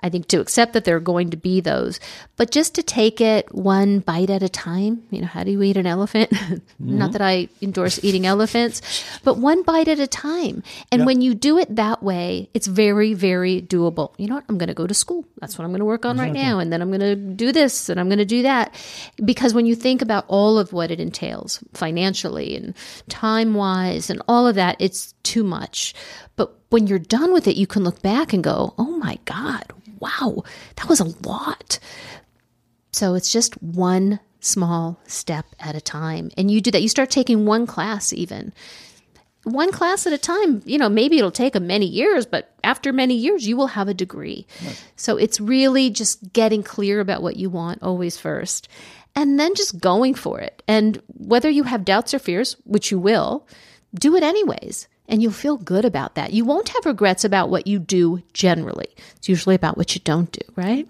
I 0.06 0.10
think 0.10 0.28
to 0.28 0.40
accept 0.40 0.74
that 0.74 0.86
there 0.86 0.96
are 0.96 1.00
going 1.00 1.32
to 1.32 1.38
be 1.38 1.62
those, 1.62 2.00
but 2.38 2.52
just 2.52 2.76
to 2.76 2.84
take 2.84 3.20
it 3.20 3.52
one 3.52 4.02
bite 4.02 4.30
at 4.30 4.44
a 4.44 4.50
time. 4.50 5.02
You 5.10 5.22
know, 5.22 5.28
how 5.28 5.44
do 5.44 5.50
you 5.50 5.64
eat 5.64 5.78
an 5.78 5.88
elephant? 5.88 6.32
Not 6.80 7.14
that 7.14 7.24
I 7.24 7.50
endorse 7.60 8.04
eating 8.04 8.28
elephants, 8.28 8.84
but 9.24 9.40
one 9.40 9.64
bite 9.64 9.88
at 9.88 10.00
a 10.00 10.06
time. 10.06 10.62
And 10.92 11.08
when 11.08 11.22
you 11.22 11.34
do 11.34 11.58
it 11.58 11.76
that 11.76 12.04
way, 12.04 12.52
it's 12.54 12.68
very, 12.68 13.16
very 13.16 13.64
doable. 13.64 14.14
You 14.20 14.28
know 14.28 14.36
what? 14.36 14.46
I'm 14.48 14.60
going 14.60 14.68
to 14.68 14.76
go 14.76 14.86
to 14.86 14.94
school. 14.94 15.26
That's 15.42 15.58
what 15.58 15.66
I'm 15.66 15.72
going 15.72 15.80
to 15.80 15.86
work 15.86 16.06
on 16.06 16.20
right 16.20 16.32
now. 16.32 16.60
And 16.60 16.72
then 16.72 16.84
I'm 16.84 16.90
going 16.90 17.00
to 17.00 17.16
do 17.16 17.52
this 17.52 17.90
and 17.90 18.00
I'm 18.00 18.08
going 18.08 18.20
to 18.20 18.26
do 18.26 18.44
that. 18.44 18.76
Because 19.24 19.56
when 19.56 19.66
you 19.66 19.74
think 19.74 20.04
about 20.04 20.26
all 20.28 20.60
of 20.60 20.72
what 20.72 20.92
it 20.92 21.00
entails 21.00 21.64
financially 21.74 22.56
and 22.56 22.76
time 23.10 23.56
wise 23.56 24.12
and 24.12 24.22
all 24.28 24.46
of 24.46 24.54
that, 24.54 24.76
it's 24.78 25.16
too 25.24 25.44
much. 25.44 25.96
But 26.36 26.54
when 26.70 26.88
you're 26.88 27.00
done 27.00 27.34
with 27.34 27.48
it, 27.48 27.56
you 27.56 27.68
can 27.68 27.84
look 27.84 28.02
back 28.02 28.34
and 28.34 28.44
go, 28.44 28.74
oh 28.78 28.98
my 28.98 29.18
God, 29.26 29.64
wow, 30.00 30.44
that 30.76 30.90
was 30.90 31.00
a 31.00 31.28
lot. 31.28 31.80
So 32.92 33.14
it's 33.16 33.32
just 33.32 33.62
one 33.62 34.20
small 34.40 35.00
step 35.06 35.46
at 35.60 35.76
a 35.76 35.82
time. 35.82 36.32
And 36.38 36.50
you 36.50 36.62
do 36.62 36.72
that. 36.72 36.82
You 36.82 36.90
start 36.90 37.10
taking 37.10 37.46
one 37.46 37.68
class, 37.68 38.14
even 38.14 38.54
one 39.44 39.72
class 39.72 40.08
at 40.08 40.14
a 40.14 40.18
time. 40.18 40.62
You 40.66 40.78
know, 40.78 40.90
maybe 40.90 41.18
it'll 41.18 41.32
take 41.32 41.56
a 41.56 41.60
many 41.60 41.86
years, 41.86 42.26
but 42.26 42.54
after 42.64 42.94
many 42.94 43.16
years, 43.16 43.48
you 43.48 43.58
will 43.58 43.68
have 43.68 43.88
a 43.88 43.94
degree. 43.94 44.48
So 44.96 45.18
it's 45.18 45.40
really 45.40 45.90
just 45.90 46.34
getting 46.34 46.64
clear 46.64 47.00
about 47.00 47.22
what 47.22 47.36
you 47.36 47.50
want 47.50 47.84
always 47.84 48.18
first. 48.18 48.68
And 49.16 49.40
then 49.40 49.56
just 49.56 49.80
going 49.80 50.14
for 50.14 50.40
it. 50.40 50.62
And 50.68 51.02
whether 51.08 51.50
you 51.50 51.64
have 51.64 51.86
doubts 51.86 52.14
or 52.14 52.20
fears, 52.20 52.58
which 52.66 52.92
you 52.92 53.00
will, 53.00 53.48
do 53.94 54.16
it 54.16 54.24
anyways 54.24 54.88
and 55.08 55.22
you'll 55.22 55.32
feel 55.32 55.58
good 55.58 55.86
about 55.86 56.16
that. 56.16 56.34
You 56.34 56.46
won't 56.46 56.70
have 56.70 56.86
regrets 56.86 57.24
about 57.24 57.50
what 57.50 57.68
you 57.68 57.80
do 57.80 58.24
generally. 58.34 58.88
It's 59.16 59.30
usually 59.30 59.56
about 59.56 59.78
what 59.78 59.96
you 59.96 60.02
don't 60.04 60.32
do, 60.32 60.42
right? 60.56 60.88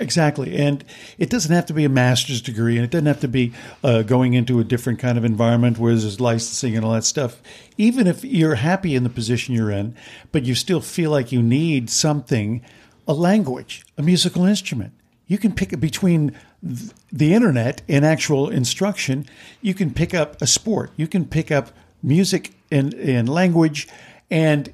Exactly. 0.00 0.56
And 0.56 0.84
it 1.18 1.30
doesn't 1.30 1.52
have 1.52 1.66
to 1.66 1.74
be 1.74 1.84
a 1.84 1.88
master's 1.88 2.40
degree, 2.40 2.76
and 2.76 2.84
it 2.84 2.90
doesn't 2.90 3.06
have 3.06 3.20
to 3.20 3.28
be 3.28 3.52
uh, 3.84 4.02
going 4.02 4.34
into 4.34 4.58
a 4.60 4.64
different 4.64 4.98
kind 4.98 5.18
of 5.18 5.24
environment 5.24 5.78
where 5.78 5.94
there's 5.94 6.20
licensing 6.20 6.76
and 6.76 6.84
all 6.84 6.92
that 6.92 7.04
stuff. 7.04 7.42
Even 7.76 8.06
if 8.06 8.24
you're 8.24 8.56
happy 8.56 8.94
in 8.94 9.02
the 9.02 9.10
position 9.10 9.54
you're 9.54 9.70
in, 9.70 9.94
but 10.30 10.44
you 10.44 10.54
still 10.54 10.80
feel 10.80 11.10
like 11.10 11.32
you 11.32 11.42
need 11.42 11.90
something, 11.90 12.62
a 13.06 13.12
language, 13.12 13.84
a 13.98 14.02
musical 14.02 14.44
instrument. 14.44 14.92
You 15.26 15.38
can 15.38 15.52
pick 15.52 15.78
between 15.80 16.36
the 16.62 17.34
internet 17.34 17.82
and 17.88 18.04
actual 18.04 18.50
instruction. 18.50 19.26
You 19.60 19.74
can 19.74 19.92
pick 19.92 20.14
up 20.14 20.40
a 20.42 20.46
sport. 20.46 20.90
You 20.96 21.06
can 21.06 21.24
pick 21.24 21.50
up 21.50 21.70
music 22.02 22.52
and, 22.70 22.94
and 22.94 23.28
language. 23.28 23.88
And 24.30 24.72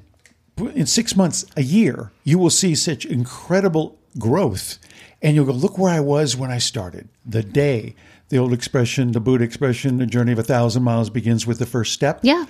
in 0.57 0.85
six 0.85 1.15
months, 1.15 1.45
a 1.55 1.61
year, 1.61 2.11
you 2.23 2.39
will 2.39 2.49
see 2.49 2.75
such 2.75 3.05
incredible 3.05 3.97
growth. 4.17 4.79
And 5.21 5.35
you'll 5.35 5.45
go, 5.45 5.51
look 5.51 5.77
where 5.77 5.93
I 5.93 5.99
was 5.99 6.35
when 6.37 6.49
I 6.49 6.59
started. 6.59 7.09
The 7.25 7.43
day, 7.43 7.95
the 8.29 8.37
old 8.37 8.53
expression, 8.53 9.11
the 9.11 9.19
Buddha 9.19 9.43
expression, 9.43 9.97
the 9.97 10.05
journey 10.05 10.31
of 10.31 10.39
a 10.39 10.43
thousand 10.43 10.83
miles 10.83 11.09
begins 11.09 11.45
with 11.45 11.59
the 11.59 11.65
first 11.65 11.93
step. 11.93 12.19
Yeah. 12.23 12.45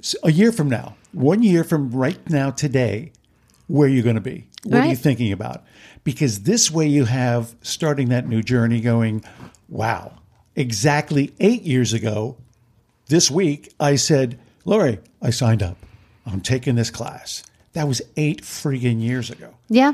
So 0.00 0.18
a 0.22 0.30
year 0.30 0.52
from 0.52 0.68
now, 0.68 0.96
one 1.12 1.42
year 1.42 1.64
from 1.64 1.90
right 1.90 2.18
now, 2.30 2.50
today, 2.50 3.12
where 3.66 3.88
are 3.88 3.90
you 3.90 4.02
going 4.02 4.14
to 4.14 4.20
be? 4.20 4.46
What 4.64 4.82
are 4.82 4.86
you 4.86 4.96
thinking 4.96 5.32
about? 5.32 5.64
Because 6.04 6.42
this 6.42 6.70
way 6.70 6.86
you 6.86 7.04
have 7.06 7.54
starting 7.62 8.08
that 8.10 8.28
new 8.28 8.42
journey 8.42 8.80
going, 8.80 9.24
wow, 9.68 10.18
exactly 10.54 11.34
eight 11.40 11.62
years 11.62 11.92
ago, 11.92 12.36
this 13.08 13.30
week, 13.30 13.72
I 13.78 13.96
said, 13.96 14.38
Lori, 14.64 14.98
I 15.22 15.30
signed 15.30 15.62
up. 15.62 15.76
I'm 16.26 16.40
taking 16.40 16.74
this 16.74 16.90
class. 16.90 17.42
That 17.72 17.86
was 17.86 18.02
eight 18.16 18.42
friggin' 18.42 19.00
years 19.00 19.30
ago. 19.30 19.54
Yeah. 19.68 19.92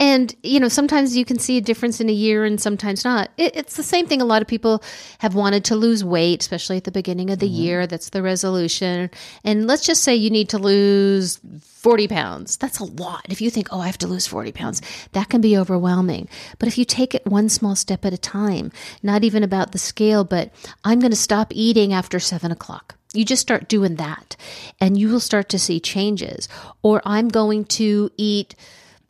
And, 0.00 0.34
you 0.42 0.60
know, 0.60 0.68
sometimes 0.68 1.16
you 1.16 1.24
can 1.24 1.38
see 1.38 1.58
a 1.58 1.60
difference 1.60 2.00
in 2.00 2.08
a 2.08 2.12
year 2.12 2.44
and 2.44 2.60
sometimes 2.60 3.04
not. 3.04 3.30
It, 3.36 3.56
it's 3.56 3.76
the 3.76 3.82
same 3.82 4.06
thing. 4.06 4.20
A 4.20 4.24
lot 4.24 4.42
of 4.42 4.48
people 4.48 4.82
have 5.18 5.34
wanted 5.34 5.64
to 5.66 5.76
lose 5.76 6.04
weight, 6.04 6.42
especially 6.42 6.76
at 6.76 6.84
the 6.84 6.90
beginning 6.90 7.30
of 7.30 7.38
the 7.38 7.46
mm-hmm. 7.46 7.62
year. 7.62 7.86
That's 7.86 8.10
the 8.10 8.22
resolution. 8.22 9.10
And 9.44 9.66
let's 9.66 9.86
just 9.86 10.02
say 10.02 10.14
you 10.14 10.30
need 10.30 10.48
to 10.50 10.58
lose 10.58 11.40
40 11.60 12.08
pounds. 12.08 12.56
That's 12.56 12.80
a 12.80 12.84
lot. 12.84 13.26
If 13.28 13.40
you 13.40 13.50
think, 13.50 13.68
oh, 13.70 13.80
I 13.80 13.86
have 13.86 13.98
to 13.98 14.06
lose 14.06 14.26
40 14.26 14.52
pounds, 14.52 14.82
that 15.12 15.28
can 15.28 15.40
be 15.40 15.56
overwhelming. 15.56 16.28
But 16.58 16.68
if 16.68 16.76
you 16.76 16.84
take 16.84 17.14
it 17.14 17.26
one 17.26 17.48
small 17.48 17.76
step 17.76 18.04
at 18.04 18.12
a 18.12 18.18
time, 18.18 18.72
not 19.02 19.24
even 19.24 19.42
about 19.42 19.72
the 19.72 19.78
scale, 19.78 20.24
but 20.24 20.52
I'm 20.84 21.00
going 21.00 21.12
to 21.12 21.16
stop 21.16 21.52
eating 21.54 21.92
after 21.92 22.18
seven 22.18 22.50
o'clock. 22.50 22.96
You 23.14 23.24
just 23.24 23.42
start 23.42 23.68
doing 23.68 23.96
that 23.96 24.36
and 24.80 24.98
you 24.98 25.08
will 25.08 25.20
start 25.20 25.48
to 25.50 25.58
see 25.58 25.80
changes. 25.80 26.48
Or 26.82 27.00
I'm 27.04 27.28
going 27.28 27.64
to 27.66 28.10
eat 28.16 28.54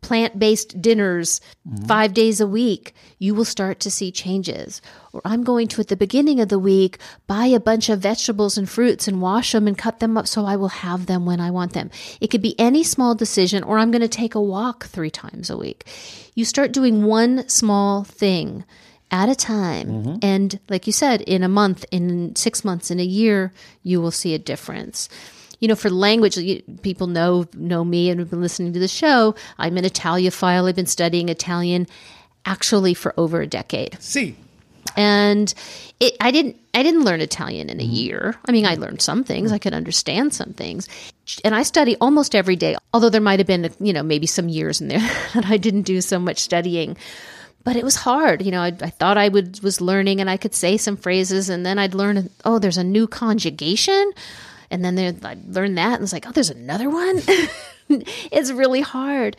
plant 0.01 0.39
based 0.39 0.81
dinners 0.81 1.41
mm-hmm. 1.67 1.85
five 1.85 2.13
days 2.13 2.39
a 2.39 2.47
week, 2.47 2.93
you 3.17 3.35
will 3.35 3.45
start 3.45 3.79
to 3.81 3.91
see 3.91 4.11
changes. 4.11 4.81
Or 5.11 5.21
I'm 5.25 5.43
going 5.43 5.67
to, 5.69 5.81
at 5.81 5.87
the 5.87 5.95
beginning 5.95 6.39
of 6.39 6.49
the 6.49 6.59
week, 6.59 6.99
buy 7.27 7.45
a 7.45 7.59
bunch 7.59 7.89
of 7.89 7.99
vegetables 7.99 8.57
and 8.57 8.69
fruits 8.69 9.07
and 9.07 9.21
wash 9.21 9.51
them 9.51 9.67
and 9.67 9.77
cut 9.77 9.99
them 9.99 10.17
up 10.17 10.27
so 10.27 10.45
I 10.45 10.55
will 10.55 10.69
have 10.69 11.05
them 11.05 11.25
when 11.25 11.39
I 11.39 11.51
want 11.51 11.73
them. 11.73 11.89
It 12.21 12.27
could 12.27 12.41
be 12.41 12.59
any 12.59 12.83
small 12.83 13.15
decision, 13.15 13.63
or 13.63 13.77
I'm 13.77 13.91
going 13.91 14.01
to 14.01 14.07
take 14.07 14.35
a 14.35 14.41
walk 14.41 14.85
three 14.85 15.11
times 15.11 15.49
a 15.49 15.57
week. 15.57 15.87
You 16.35 16.45
start 16.45 16.71
doing 16.71 17.03
one 17.03 17.47
small 17.49 18.03
thing 18.03 18.63
at 19.11 19.29
a 19.29 19.35
time. 19.35 19.87
Mm-hmm. 19.87 20.15
And 20.21 20.59
like 20.69 20.87
you 20.87 20.93
said, 20.93 21.21
in 21.21 21.43
a 21.43 21.49
month, 21.49 21.85
in 21.91 22.35
six 22.35 22.63
months, 22.63 22.91
in 22.91 22.99
a 22.99 23.03
year, 23.03 23.51
you 23.83 23.99
will 23.99 24.11
see 24.11 24.33
a 24.33 24.39
difference 24.39 25.09
you 25.59 25.67
know, 25.67 25.75
for 25.75 25.89
language, 25.89 26.37
people 26.81 27.07
know 27.07 27.45
know 27.53 27.83
me 27.83 28.09
and 28.09 28.19
have 28.19 28.29
been 28.29 28.41
listening 28.41 28.73
to 28.73 28.79
the 28.79 28.87
show. 28.87 29.35
I'm 29.57 29.77
an 29.77 29.83
Italophile. 29.83 30.67
I've 30.67 30.75
been 30.75 30.85
studying 30.85 31.29
Italian 31.29 31.87
actually 32.45 32.93
for 32.93 33.13
over 33.17 33.41
a 33.41 33.47
decade, 33.47 34.01
See, 34.01 34.35
and 34.95 35.53
it, 35.99 36.15
I 36.21 36.31
didn't 36.31 36.57
I 36.73 36.83
didn't 36.83 37.03
learn 37.03 37.21
Italian 37.21 37.69
in 37.69 37.79
a 37.79 37.83
mm-hmm. 37.83 37.93
year. 37.93 38.35
I 38.45 38.51
mean, 38.51 38.65
I 38.65 38.75
learned 38.75 39.01
some 39.01 39.23
things. 39.23 39.51
I 39.51 39.57
could 39.57 39.73
understand 39.73 40.33
some 40.33 40.53
things, 40.53 40.87
and 41.43 41.53
I 41.53 41.63
study 41.63 41.97
almost 41.99 42.35
every 42.35 42.55
day. 42.55 42.75
Although 42.93 43.09
there 43.09 43.21
might 43.21 43.39
have 43.39 43.47
been, 43.47 43.73
you 43.79 43.93
know, 43.93 44.03
maybe 44.03 44.27
some 44.27 44.49
years 44.49 44.81
in 44.81 44.87
there 44.87 44.99
that 45.33 45.45
I 45.45 45.57
didn't 45.57 45.83
do 45.83 46.01
so 46.01 46.19
much 46.19 46.39
studying 46.39 46.97
but 47.63 47.75
it 47.75 47.83
was 47.83 47.95
hard. 47.95 48.41
You 48.41 48.51
know, 48.51 48.61
I, 48.61 48.67
I 48.67 48.89
thought 48.89 49.17
I 49.17 49.27
would 49.27 49.61
was 49.61 49.81
learning 49.81 50.21
and 50.21 50.29
I 50.29 50.37
could 50.37 50.55
say 50.55 50.77
some 50.77 50.97
phrases, 50.97 51.49
and 51.49 51.65
then 51.65 51.77
I'd 51.77 51.93
learn. 51.93 52.29
Oh, 52.45 52.59
there's 52.59 52.77
a 52.77 52.83
new 52.83 53.05
conjugation, 53.05 54.11
and 54.71 54.83
then 54.83 54.95
there 54.95 55.13
I'd 55.23 55.45
learn 55.53 55.75
that, 55.75 55.95
and 55.95 56.03
it's 56.03 56.13
like, 56.13 56.27
oh, 56.27 56.31
there's 56.31 56.49
another 56.49 56.89
one. 56.89 57.21
it's 57.89 58.51
really 58.51 58.81
hard, 58.81 59.37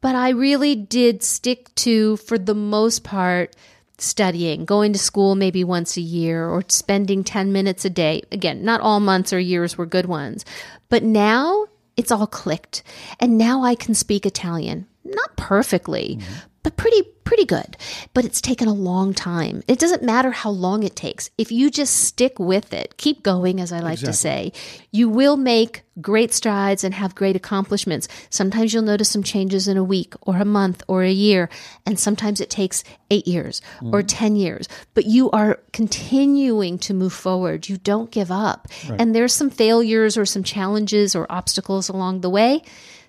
but 0.00 0.14
I 0.14 0.30
really 0.30 0.74
did 0.74 1.22
stick 1.22 1.74
to, 1.76 2.16
for 2.18 2.38
the 2.38 2.54
most 2.54 3.04
part, 3.04 3.54
studying, 3.98 4.64
going 4.64 4.92
to 4.92 4.98
school 4.98 5.34
maybe 5.34 5.62
once 5.64 5.96
a 5.96 6.00
year, 6.00 6.48
or 6.48 6.64
spending 6.68 7.24
ten 7.24 7.52
minutes 7.52 7.84
a 7.84 7.90
day. 7.90 8.22
Again, 8.32 8.64
not 8.64 8.80
all 8.80 9.00
months 9.00 9.32
or 9.32 9.38
years 9.38 9.78
were 9.78 9.86
good 9.86 10.06
ones, 10.06 10.44
but 10.88 11.02
now 11.02 11.66
it's 11.96 12.10
all 12.10 12.26
clicked, 12.26 12.82
and 13.20 13.38
now 13.38 13.62
I 13.62 13.74
can 13.74 13.94
speak 13.94 14.26
Italian. 14.26 14.86
Not 15.12 15.36
perfectly, 15.36 16.18
but 16.62 16.76
pretty 16.76 17.02
pretty 17.24 17.44
good. 17.44 17.76
But 18.14 18.24
it's 18.24 18.40
taken 18.40 18.68
a 18.68 18.74
long 18.74 19.14
time. 19.14 19.62
It 19.66 19.78
doesn't 19.78 20.02
matter 20.02 20.32
how 20.32 20.50
long 20.50 20.82
it 20.82 20.94
takes. 20.94 21.30
If 21.38 21.50
you 21.50 21.70
just 21.70 21.96
stick 21.96 22.38
with 22.38 22.72
it, 22.72 22.96
keep 22.98 23.22
going 23.22 23.60
as 23.60 23.72
I 23.72 23.80
like 23.80 24.00
to 24.00 24.12
say, 24.12 24.52
you 24.90 25.08
will 25.08 25.36
make 25.36 25.82
great 26.00 26.32
strides 26.32 26.84
and 26.84 26.94
have 26.94 27.14
great 27.14 27.36
accomplishments. 27.36 28.08
Sometimes 28.30 28.72
you'll 28.72 28.82
notice 28.82 29.10
some 29.10 29.22
changes 29.22 29.68
in 29.68 29.76
a 29.76 29.84
week 29.84 30.14
or 30.22 30.36
a 30.38 30.44
month 30.44 30.82
or 30.88 31.02
a 31.02 31.10
year, 31.10 31.48
and 31.86 31.98
sometimes 31.98 32.40
it 32.40 32.50
takes 32.50 32.84
8 33.10 33.26
years 33.26 33.62
or 33.82 34.02
mm. 34.02 34.06
10 34.08 34.36
years, 34.36 34.68
but 34.94 35.06
you 35.06 35.30
are 35.30 35.60
continuing 35.72 36.78
to 36.80 36.94
move 36.94 37.12
forward. 37.12 37.68
You 37.68 37.76
don't 37.76 38.10
give 38.10 38.30
up. 38.30 38.68
And 38.98 39.14
there's 39.14 39.32
some 39.32 39.50
failures 39.50 40.16
or 40.16 40.26
some 40.26 40.42
challenges 40.42 41.14
or 41.14 41.26
obstacles 41.30 41.88
along 41.88 42.20
the 42.20 42.30
way. 42.30 42.62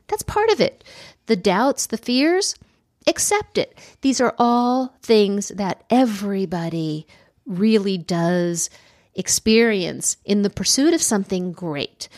That's 0.08 0.24
part 0.24 0.50
of 0.50 0.60
it. 0.60 0.84
The 1.26 1.36
doubts, 1.36 1.88
the 1.88 1.98
fears, 1.98 2.56
accept 3.08 3.58
it. 3.58 3.78
These 4.02 4.22
are 4.22 4.36
all 4.38 4.96
things 5.02 5.50
that 5.50 5.84
everybody 5.90 7.08
really 7.46 7.98
does 7.98 8.70
experience 9.16 10.18
in 10.26 10.42
the 10.42 10.50
pursuit 10.50 10.94
of 10.94 11.02
something 11.02 11.52
great. 11.52 12.10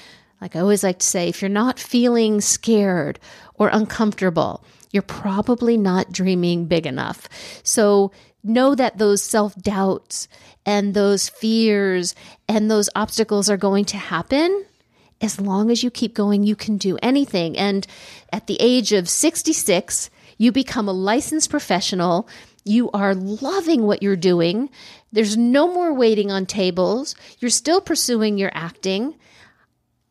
Like 0.41 0.55
I 0.55 0.59
always 0.59 0.83
like 0.83 0.99
to 0.99 1.05
say, 1.05 1.29
if 1.29 1.41
you're 1.41 1.49
not 1.49 1.79
feeling 1.79 2.41
scared 2.41 3.19
or 3.55 3.69
uncomfortable, 3.69 4.63
you're 4.91 5.01
probably 5.01 5.77
not 5.77 6.11
dreaming 6.11 6.65
big 6.65 6.85
enough. 6.85 7.27
So 7.63 8.11
know 8.43 8.75
that 8.75 8.97
those 8.97 9.21
self 9.21 9.55
doubts 9.55 10.27
and 10.65 10.93
those 10.93 11.29
fears 11.29 12.15
and 12.47 12.69
those 12.69 12.89
obstacles 12.95 13.49
are 13.49 13.57
going 13.57 13.85
to 13.85 13.97
happen 13.97 14.65
as 15.21 15.39
long 15.39 15.71
as 15.71 15.83
you 15.83 15.89
keep 15.89 16.13
going, 16.13 16.43
you 16.43 16.55
can 16.55 16.77
do 16.77 16.97
anything. 17.01 17.57
And 17.57 17.87
at 18.31 18.47
the 18.47 18.57
age 18.59 18.91
of 18.91 19.09
66, 19.09 20.09
you 20.37 20.51
become 20.51 20.87
a 20.87 20.93
licensed 20.93 21.49
professional 21.49 22.27
You 22.67 22.89
are 22.91 23.13
loving 23.13 23.83
what 23.83 24.01
you're 24.01 24.15
doing. 24.15 24.71
There's 25.11 25.37
no 25.37 25.71
more 25.71 25.93
waiting 25.93 26.31
on 26.31 26.47
tables. 26.47 27.13
You're 27.39 27.51
still 27.51 27.79
pursuing 27.79 28.39
your 28.39 28.49
acting. 28.55 29.15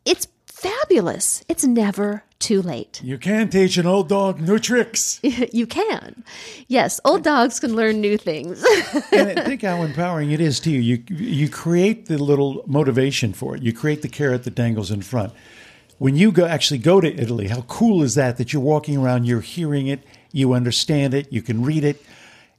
It's 0.05 0.25
fabulous. 0.55 1.43
It's 1.49 1.65
never 1.65 2.23
too 2.39 2.61
late. 2.61 3.01
You 3.03 3.17
can 3.17 3.49
teach 3.49 3.77
an 3.77 3.85
old 3.85 4.07
dog 4.07 4.39
new 4.39 4.57
tricks. 4.57 5.19
you 5.23 5.67
can. 5.67 6.23
Yes, 6.67 6.99
old 7.03 7.23
dogs 7.23 7.59
can 7.59 7.75
learn 7.75 8.01
new 8.01 8.17
things. 8.17 8.63
and 9.11 9.39
think 9.43 9.63
how 9.63 9.83
empowering 9.83 10.31
it 10.31 10.39
is 10.39 10.59
to 10.61 10.71
you. 10.71 10.79
You 10.79 11.15
you 11.15 11.49
create 11.49 12.05
the 12.05 12.17
little 12.17 12.63
motivation 12.67 13.33
for 13.33 13.55
it. 13.55 13.63
You 13.63 13.73
create 13.73 14.01
the 14.01 14.07
carrot 14.07 14.43
that 14.45 14.55
dangles 14.55 14.91
in 14.91 15.01
front. 15.01 15.33
When 15.97 16.15
you 16.15 16.31
go 16.31 16.45
actually 16.45 16.79
go 16.79 17.01
to 17.01 17.13
Italy, 17.13 17.47
how 17.47 17.61
cool 17.61 18.03
is 18.03 18.15
that? 18.15 18.37
That 18.37 18.53
you're 18.53 18.61
walking 18.61 18.97
around, 18.97 19.25
you're 19.25 19.41
hearing 19.41 19.87
it, 19.87 20.01
you 20.31 20.53
understand 20.53 21.13
it, 21.13 21.31
you 21.31 21.41
can 21.41 21.63
read 21.63 21.83
it. 21.83 22.01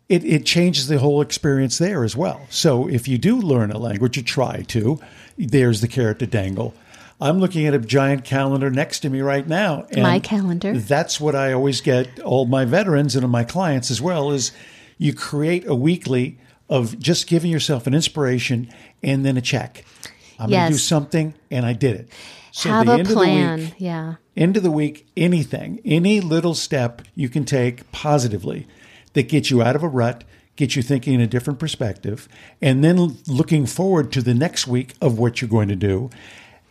It, 0.09 0.25
it 0.25 0.47
changes 0.47 0.87
the 0.87 1.01
whole 1.01 1.21
experience 1.21 1.79
there 1.79 2.05
as 2.05 2.17
well. 2.17 2.47
So 2.49 2.89
if 2.89 3.09
you 3.09 3.19
do 3.19 3.41
learn 3.41 3.73
a 3.73 3.79
language, 3.79 4.17
you 4.17 4.23
try 4.23 4.63
to. 4.69 5.01
There's 5.37 5.81
the 5.81 5.89
carrot 5.89 6.21
to 6.21 6.27
dangle. 6.27 6.75
I'm 7.21 7.39
looking 7.39 7.67
at 7.67 7.75
a 7.75 7.79
giant 7.79 8.25
calendar 8.25 8.71
next 8.71 9.01
to 9.01 9.11
me 9.11 9.21
right 9.21 9.47
now. 9.47 9.87
my 9.97 10.19
calendar. 10.19 10.79
That's 10.79 11.19
what 11.19 11.35
I 11.35 11.53
always 11.53 11.81
get 11.81 12.21
all 12.21 12.47
my 12.47 12.65
veterans 12.65 13.17
and 13.17 13.27
my 13.31 13.45
clients 13.45 13.91
as 13.91 14.03
well 14.03 14.31
is 14.31 14.53
you 14.99 15.15
create 15.15 15.67
a 15.67 15.75
weekly 15.75 16.39
of 16.69 16.99
just 16.99 17.27
giving 17.27 17.51
yourself 17.51 17.87
an 17.87 17.95
inspiration 17.95 18.69
and 19.03 19.25
then 19.25 19.37
a 19.37 19.41
check. 19.41 19.85
I'm 20.39 20.51
yes. 20.51 20.59
going 20.59 20.67
to 20.67 20.75
do 20.75 20.79
something 20.79 21.35
and 21.51 21.65
I 21.65 21.73
did 21.73 21.97
it. 21.97 22.09
So 22.53 22.71
Have 22.71 22.89
a 22.89 23.05
plan. 23.05 23.59
Week, 23.61 23.75
yeah. 23.79 24.15
End 24.37 24.57
of 24.57 24.63
the 24.63 24.71
week, 24.71 25.07
anything, 25.17 25.81
any 25.85 26.21
little 26.21 26.55
step 26.55 27.03
you 27.15 27.29
can 27.29 27.45
take 27.45 27.91
positively 27.93 28.67
that 29.15 29.29
gets 29.29 29.51
you 29.51 29.63
out 29.63 29.77
of 29.77 29.83
a 29.83 29.89
rut, 29.89 30.25
gets 30.57 30.77
you 30.77 30.83
thinking 30.83 31.15
in 31.15 31.21
a 31.21 31.27
different 31.27 31.59
perspective, 31.59 32.29
and 32.61 32.85
then 32.85 33.19
looking 33.27 33.65
forward 33.65 34.13
to 34.13 34.23
the 34.23 34.35
next 34.35 34.67
week 34.67 34.95
of 35.01 35.19
what 35.19 35.41
you're 35.41 35.49
going 35.49 35.69
to 35.69 35.77
do 35.77 36.11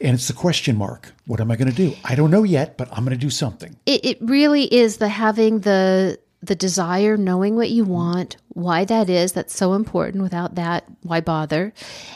and 0.01 0.13
it's 0.13 0.27
the 0.27 0.33
question 0.33 0.77
mark. 0.77 1.13
What 1.25 1.39
am 1.39 1.51
I 1.51 1.55
going 1.55 1.69
to 1.69 1.75
do? 1.75 1.95
I 2.03 2.15
don't 2.15 2.31
know 2.31 2.43
yet, 2.43 2.77
but 2.77 2.89
I'm 2.91 3.05
going 3.05 3.17
to 3.17 3.25
do 3.25 3.29
something. 3.29 3.75
It, 3.85 4.05
it 4.05 4.17
really 4.21 4.73
is 4.73 4.97
the 4.97 5.07
having 5.07 5.61
the 5.61 6.19
the 6.41 6.55
desire, 6.55 7.17
knowing 7.17 7.55
what 7.55 7.69
you 7.71 7.83
mm-hmm. 7.83 7.93
want, 7.93 8.37
why 8.55 8.85
that 8.85 9.09
is, 9.09 9.33
that's 9.33 9.53
so 9.53 9.73
important. 9.73 10.23
Without 10.23 10.55
that, 10.55 10.85
why 11.03 11.19
bother? 11.19 11.73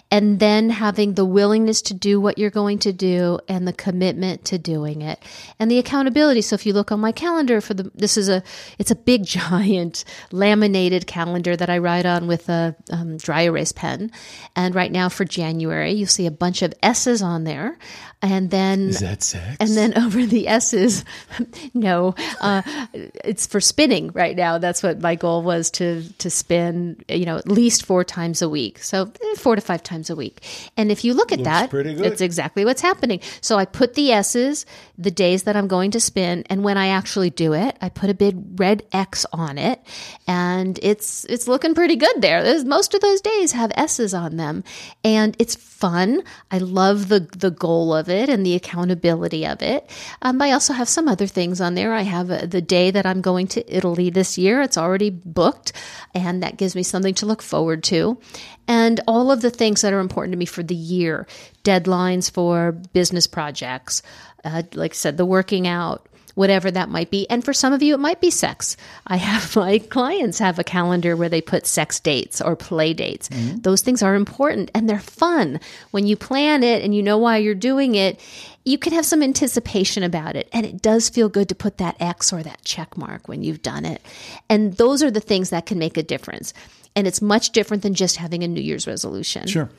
And 0.10 0.40
then 0.40 0.70
having 0.70 1.16
the 1.16 1.26
willingness 1.26 1.82
to 1.84 1.94
do 1.94 2.22
what 2.22 2.38
you're 2.38 2.50
going 2.50 2.80
to 2.80 2.94
do 2.94 3.40
and 3.50 3.68
the 3.68 3.74
commitment 3.74 4.46
to 4.46 4.58
doing 4.58 5.02
it 5.02 5.22
and 5.60 5.70
the 5.70 5.80
accountability. 5.80 6.42
So 6.42 6.54
if 6.54 6.66
you 6.66 6.72
look 6.72 6.94
on 6.94 7.02
my 7.02 7.12
calendar 7.12 7.60
for 7.60 7.74
the, 7.74 7.92
this 7.94 8.16
is 8.16 8.30
a, 8.30 8.42
it's 8.78 8.90
a 8.90 8.96
big 8.96 9.26
giant 9.26 10.06
laminated 10.32 11.08
calendar 11.08 11.58
that 11.58 11.70
I 11.70 11.78
write 11.78 12.06
on 12.06 12.26
with 12.26 12.48
a 12.48 12.74
um, 12.90 13.18
dry 13.18 13.42
erase 13.42 13.74
pen. 13.74 14.10
And 14.56 14.74
right 14.74 14.94
now 14.94 15.10
for 15.10 15.26
January, 15.26 15.92
you'll 15.92 16.08
see 16.08 16.26
a 16.26 16.32
bunch 16.32 16.62
of 16.62 16.74
S's 16.82 17.22
on 17.22 17.44
there. 17.44 17.78
And 18.22 18.50
then, 18.50 18.90
is 18.90 19.00
that 19.00 19.24
sex? 19.24 19.56
And 19.62 19.78
then 19.78 19.98
over 19.98 20.26
the 20.26 20.50
S's, 20.50 21.06
no, 21.74 22.16
uh, 22.42 22.62
it's 22.94 23.48
for 23.48 23.62
spinning 23.62 24.12
right 24.12 24.36
now. 24.36 24.58
That's 24.58 24.84
what 24.84 25.00
my 25.00 25.16
goal 25.16 25.42
was 25.42 25.72
to, 25.72 26.04
to 26.18 26.29
to 26.30 26.36
spin, 26.36 27.04
you 27.10 27.26
know, 27.26 27.38
at 27.38 27.48
least 27.48 27.86
four 27.86 28.04
times 28.04 28.42
a 28.42 28.50
week. 28.50 28.80
So 28.80 29.12
eh, 29.24 29.36
four 29.36 29.56
to 29.56 29.62
five 29.62 29.84
times 29.84 30.10
a 30.10 30.16
week. 30.16 30.44
And 30.78 30.92
if 30.92 31.04
you 31.04 31.14
look 31.14 31.32
at 31.32 31.40
Looks 31.40 31.72
that, 31.72 31.74
it's 31.74 32.22
exactly 32.22 32.66
what's 32.66 32.82
happening. 32.82 33.20
So 33.42 33.58
I 33.58 33.66
put 33.66 33.96
the 33.96 34.12
S's, 34.12 34.66
the 34.98 35.12
days 35.12 35.44
that 35.44 35.56
I'm 35.56 35.68
going 35.68 35.92
to 35.92 36.00
spin, 36.00 36.44
and 36.50 36.64
when 36.64 36.78
I 36.78 36.88
actually 36.88 37.30
do 37.30 37.54
it, 37.54 37.78
I 37.82 37.90
put 37.90 38.10
a 38.10 38.14
big 38.14 38.60
red 38.60 38.84
X 38.92 39.26
on 39.34 39.58
it, 39.58 39.82
and 40.28 40.80
it's 40.82 41.26
it's 41.26 41.48
looking 41.48 41.74
pretty 41.74 41.96
good 41.96 42.22
there. 42.22 42.44
There's, 42.44 42.66
most 42.66 42.94
of 42.94 43.02
those 43.02 43.22
days 43.22 43.52
have 43.54 43.72
S's 43.76 44.14
on 44.14 44.38
them, 44.38 44.64
and 45.04 45.36
it's 45.40 45.56
fun. 45.80 46.22
I 46.52 46.58
love 46.58 47.08
the 47.08 47.20
the 47.20 47.52
goal 47.52 47.94
of 47.94 48.10
it 48.10 48.30
and 48.30 48.46
the 48.46 48.56
accountability 48.56 49.46
of 49.46 49.62
it. 49.62 49.90
Um, 50.22 50.42
I 50.42 50.52
also 50.52 50.74
have 50.74 50.90
some 50.90 51.08
other 51.08 51.28
things 51.28 51.62
on 51.62 51.76
there. 51.76 51.94
I 51.94 52.02
have 52.02 52.30
a, 52.30 52.46
the 52.46 52.62
day 52.62 52.92
that 52.92 53.06
I'm 53.06 53.22
going 53.22 53.48
to 53.48 53.76
Italy 53.76 54.10
this 54.10 54.38
year. 54.38 54.62
It's 54.62 54.78
already 54.78 55.10
booked 55.10 55.72
and 56.14 56.44
that 56.44 56.58
gives 56.58 56.76
me 56.76 56.84
something 56.84 57.14
to 57.16 57.26
look 57.26 57.42
forward 57.42 57.84
to. 57.86 58.20
And 58.68 59.00
all 59.08 59.32
of 59.32 59.42
the 59.42 59.50
things 59.50 59.82
that 59.82 59.94
are 59.94 60.00
important 60.00 60.34
to 60.34 60.38
me 60.38 60.46
for 60.46 60.64
the 60.64 60.76
year 60.76 61.28
deadlines 61.64 62.32
for 62.32 62.74
business 62.94 63.28
projects, 63.28 64.02
uh, 64.44 64.64
like 64.74 64.92
I 64.92 64.96
said, 64.96 65.18
the 65.18 65.26
working 65.26 65.68
out, 65.68 66.09
whatever 66.40 66.72
that 66.72 66.88
might 66.88 67.12
be. 67.12 67.30
And 67.30 67.44
for 67.44 67.52
some 67.52 67.74
of 67.74 67.84
you, 67.84 67.94
it 67.94 68.00
might 68.00 68.22
be 68.22 68.32
sex. 68.32 68.78
I 69.06 69.18
have 69.18 69.54
my 69.58 69.78
clients 69.78 70.40
have 70.40 70.58
a 70.58 70.64
calendar 70.64 71.18
where 71.18 71.28
they 71.28 71.42
put 71.42 71.68
sex 71.68 72.00
dates 72.00 72.40
or 72.40 72.56
play 72.56 72.94
dates. 72.94 73.28
Mm-hmm. 73.28 73.58
Those 73.58 73.82
things 73.82 74.02
are 74.02 74.16
important 74.16 74.72
and 74.74 74.90
they're 74.90 75.02
fun. 75.02 75.60
When 75.92 76.08
you 76.08 76.16
plan 76.16 76.64
it 76.64 76.82
and 76.82 76.96
you 76.96 77.04
know 77.04 77.18
why 77.18 77.38
you're 77.38 77.56
doing 77.56 77.96
it, 77.96 78.22
you 78.64 78.78
can 78.78 78.94
have 78.94 79.06
some 79.06 79.22
anticipation 79.22 80.02
about 80.02 80.38
it. 80.38 80.48
And 80.54 80.66
it 80.66 80.82
does 80.82 81.10
feel 81.10 81.28
good 81.28 81.50
to 81.50 81.56
put 81.56 81.78
that 81.80 81.98
X 82.00 82.32
or 82.32 82.42
that 82.42 82.64
check 82.64 82.96
mark 82.96 83.28
when 83.28 83.44
you've 83.44 83.62
done 83.62 83.84
it. 83.84 84.02
And 84.50 84.78
those 84.78 85.04
are 85.04 85.12
the 85.12 85.20
things 85.20 85.50
that 85.50 85.66
can 85.66 85.78
make 85.78 85.98
a 85.98 86.04
difference. 86.04 86.54
And 86.96 87.06
it's 87.06 87.22
much 87.22 87.50
different 87.50 87.84
than 87.84 87.96
just 87.96 88.16
having 88.16 88.46
a 88.46 88.48
New 88.48 88.62
Year's 88.62 88.88
resolution. 88.88 89.46
Sure. 89.46 89.70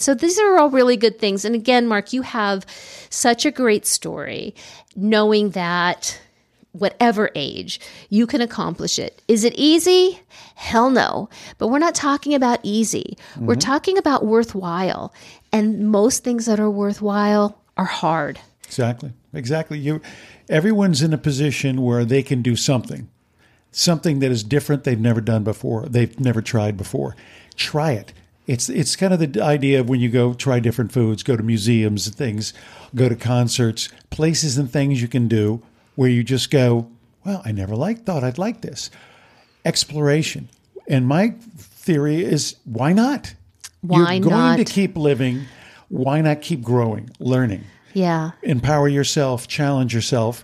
So 0.00 0.14
these 0.14 0.38
are 0.38 0.58
all 0.58 0.70
really 0.70 0.96
good 0.96 1.18
things. 1.18 1.44
And 1.44 1.54
again, 1.54 1.86
Mark, 1.86 2.12
you 2.12 2.22
have 2.22 2.64
such 3.10 3.44
a 3.44 3.50
great 3.50 3.86
story 3.86 4.54
knowing 4.96 5.50
that 5.50 6.20
whatever 6.72 7.30
age, 7.34 7.80
you 8.08 8.26
can 8.26 8.40
accomplish 8.40 8.98
it. 8.98 9.22
Is 9.28 9.44
it 9.44 9.54
easy? 9.56 10.20
Hell 10.54 10.90
no. 10.90 11.28
But 11.58 11.68
we're 11.68 11.80
not 11.80 11.94
talking 11.94 12.34
about 12.34 12.60
easy. 12.62 13.18
Mm-hmm. 13.34 13.46
We're 13.46 13.56
talking 13.56 13.98
about 13.98 14.24
worthwhile. 14.24 15.12
And 15.52 15.90
most 15.90 16.24
things 16.24 16.46
that 16.46 16.60
are 16.60 16.70
worthwhile 16.70 17.60
are 17.76 17.84
hard. 17.84 18.40
Exactly. 18.64 19.12
Exactly. 19.34 19.78
You 19.78 20.00
everyone's 20.48 21.02
in 21.02 21.12
a 21.12 21.18
position 21.18 21.82
where 21.82 22.04
they 22.04 22.22
can 22.22 22.40
do 22.40 22.56
something. 22.56 23.08
Something 23.72 24.20
that 24.20 24.30
is 24.30 24.42
different 24.42 24.84
they've 24.84 24.98
never 24.98 25.20
done 25.20 25.44
before. 25.44 25.86
They've 25.86 26.18
never 26.18 26.40
tried 26.40 26.76
before. 26.76 27.16
Try 27.54 27.92
it. 27.92 28.12
It's 28.50 28.68
it's 28.68 28.96
kind 28.96 29.14
of 29.14 29.20
the 29.20 29.40
idea 29.40 29.78
of 29.78 29.88
when 29.88 30.00
you 30.00 30.08
go 30.08 30.34
try 30.34 30.58
different 30.58 30.90
foods, 30.90 31.22
go 31.22 31.36
to 31.36 31.42
museums 31.42 32.08
and 32.08 32.16
things, 32.16 32.52
go 32.96 33.08
to 33.08 33.14
concerts, 33.14 33.88
places 34.10 34.58
and 34.58 34.68
things 34.68 35.00
you 35.00 35.06
can 35.06 35.28
do 35.28 35.62
where 35.94 36.10
you 36.10 36.24
just 36.24 36.50
go, 36.50 36.90
well, 37.24 37.42
I 37.44 37.52
never 37.52 37.76
liked 37.76 38.06
thought 38.06 38.24
I'd 38.24 38.38
like 38.38 38.62
this. 38.62 38.90
Exploration. 39.64 40.48
And 40.88 41.06
my 41.06 41.34
theory 41.58 42.24
is 42.24 42.56
why 42.64 42.92
not? 42.92 43.34
Why 43.82 44.14
You're 44.14 44.22
going 44.22 44.34
not? 44.34 44.56
to 44.56 44.64
keep 44.64 44.96
living. 44.96 45.44
Why 45.88 46.20
not 46.20 46.42
keep 46.42 46.60
growing, 46.60 47.08
learning? 47.20 47.62
Yeah. 47.94 48.32
Empower 48.42 48.88
yourself, 48.88 49.46
challenge 49.46 49.94
yourself. 49.94 50.42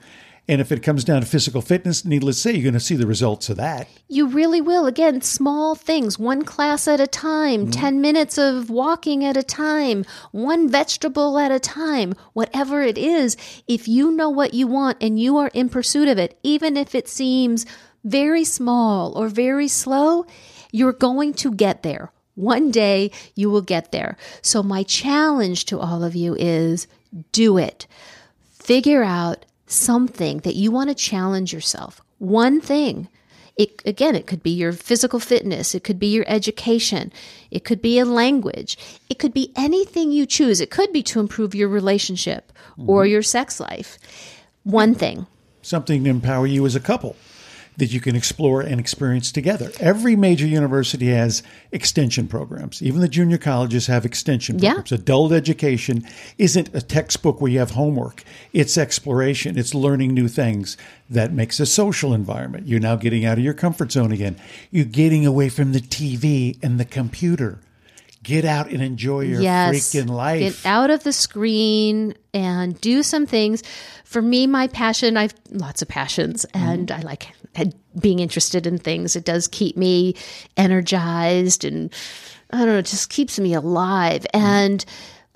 And 0.49 0.61
if 0.61 0.71
it 0.71 0.83
comes 0.83 1.03
down 1.03 1.23
to 1.23 1.27
physical 1.27 1.61
fitness, 1.61 2.05
needless 2.05 2.37
to 2.37 2.43
say, 2.43 2.53
you're 2.53 2.63
going 2.63 2.75
to 2.75 2.81
see 2.81 2.95
the 2.95 3.07
results 3.07 3.49
of 3.49 3.57
that. 3.57 3.89
You 4.09 4.29
really 4.29 4.61
will. 4.61 4.87
Again, 4.87 5.21
small 5.21 5.75
things, 5.75 6.21
one 6.21 6.45
class 6.45 6.87
at 6.87 7.01
a 7.01 7.09
time, 7.09 7.63
mm-hmm. 7.63 7.71
10 7.71 8.01
minutes 8.01 8.39
of 8.39 8.71
walking 8.71 9.25
at 9.25 9.37
a 9.37 9.43
time, 9.43 10.05
one 10.31 10.69
vegetable 10.69 11.39
at 11.39 11.51
a 11.51 11.59
time, 11.59 12.15
whatever 12.33 12.81
it 12.83 12.97
is. 12.97 13.37
If 13.67 13.89
you 13.89 14.13
know 14.13 14.31
what 14.31 14.55
you 14.55 14.69
want 14.69 14.99
and 15.01 15.19
you 15.19 15.37
are 15.37 15.51
in 15.53 15.69
pursuit 15.69 16.07
of 16.07 16.19
it, 16.19 16.39
even 16.45 16.77
if 16.77 16.95
it 16.95 17.09
seems 17.09 17.67
very 18.05 18.45
small 18.45 19.19
or 19.19 19.29
very 19.29 19.67
slow, 19.67 20.27
you're 20.71 20.93
going 20.93 21.35
to 21.35 21.53
get 21.53 21.83
there. 21.83 22.13
One 22.37 22.71
day 22.71 23.11
you 23.35 23.51
will 23.51 23.63
get 23.63 23.91
there. 23.91 24.17
So, 24.43 24.63
my 24.63 24.83
challenge 24.85 25.65
to 25.67 25.81
all 25.81 26.05
of 26.05 26.15
you 26.15 26.37
is 26.37 26.87
do 27.33 27.57
it. 27.57 27.87
Figure 28.53 29.03
out 29.03 29.47
something 29.66 30.38
that 30.38 30.57
you 30.57 30.70
want 30.70 30.90
to 30.90 30.94
challenge 30.94 31.52
yourself, 31.52 32.00
one 32.18 32.61
thing. 32.61 33.09
It, 33.57 33.81
again, 33.87 34.14
it 34.14 34.26
could 34.26 34.42
be 34.42 34.50
your 34.50 34.72
physical 34.72 35.18
fitness. 35.18 35.74
It 35.74 35.83
could 35.83 35.98
be 35.98 36.09
your 36.09 36.26
education. 36.29 37.11
It 37.50 37.64
could 37.64 37.81
be 37.81 37.98
a 37.98 38.05
language. 38.05 38.76
It 39.09 39.18
could 39.18 39.33
be 39.33 39.50
anything 39.57 40.12
you 40.12 40.26
choose. 40.26 40.61
It 40.61 40.70
could 40.70 40.92
be 40.92 41.02
to 41.05 41.20
improve 41.20 41.55
your 41.55 41.68
relationship 41.68 42.52
mm-hmm. 42.72 42.90
or 42.90 43.07
your 43.07 43.22
sex 43.22 43.59
life. 43.59 43.96
One 44.64 44.94
thing. 44.94 45.26
Something 45.62 46.05
to 46.05 46.11
empower 46.11 46.46
you 46.46 46.66
as 46.66 46.76
a 46.76 46.81
couple 46.81 47.16
that 47.77 47.93
you 47.93 48.01
can 48.01 48.17
explore 48.17 48.61
and 48.61 48.81
experience 48.81 49.31
together. 49.31 49.71
Every 49.81 50.17
major 50.17 50.47
university 50.47 51.09
has 51.09 51.43
extension 51.73 52.27
programs. 52.27 52.83
Even 52.83 53.01
the 53.01 53.09
junior 53.09 53.39
colleges 53.39 53.87
have 53.87 54.05
extension 54.05 54.59
programs. 54.59 54.91
Yeah. 54.91 54.99
Adult 54.99 55.33
education 55.33 56.07
isn't 56.39 56.75
a 56.75 56.81
textbook 56.81 57.41
where 57.41 57.51
you 57.51 57.59
have 57.59 57.73
homework. 57.73 58.25
It's 58.53 58.79
exploration. 58.79 59.59
It's 59.59 59.75
learning 59.75 60.15
new 60.15 60.29
things. 60.29 60.77
That 61.09 61.33
makes 61.33 61.61
a 61.61 61.67
social 61.67 62.12
environment. 62.12 62.67
You're 62.67 62.81
now 62.81 62.97
getting 62.97 63.25
out 63.25 63.39
of 63.39 63.45
your 63.45 63.55
comfort 63.55 63.93
zone 63.93 64.11
again. 64.12 64.37
You're 64.71 64.85
getting 64.85 65.25
away 65.25 65.49
from 65.49 65.73
the 65.73 65.81
TV 65.81 66.59
and 66.62 66.81
the 66.81 66.85
computer. 66.85 67.61
Get 68.27 68.45
out 68.45 68.69
and 68.71 68.83
enjoy 68.83 69.21
your 69.21 69.41
yes. 69.41 69.73
freaking 69.73 70.11
life. 70.11 70.41
Get 70.41 70.67
out 70.67 70.91
of 70.91 71.05
the 71.05 71.12
screen 71.12 72.12
and 72.35 72.79
do 72.81 73.05
some 73.05 73.25
things. 73.25 73.62
For 74.05 74.21
me, 74.21 74.49
my 74.49 74.67
passion, 74.67 75.17
I've 75.17 75.33
lots 75.51 75.81
of 75.81 75.87
passions 75.87 76.45
Mm-hmm. 76.53 76.69
and 76.69 76.91
I 76.91 77.01
like 77.03 77.29
being 78.01 78.19
interested 78.19 78.67
in 78.67 78.79
things. 78.79 79.15
It 79.15 79.25
does 79.25 79.47
keep 79.47 79.77
me 79.77 80.17
energized 80.57 81.65
and 81.65 81.95
I 82.51 82.59
don't 82.59 82.67
know, 82.67 82.79
it 82.79 82.87
just 82.87 83.11
keeps 83.11 83.39
me 83.39 83.55
alive. 83.55 84.27
Mm-hmm. 84.35 84.45
And 84.45 84.85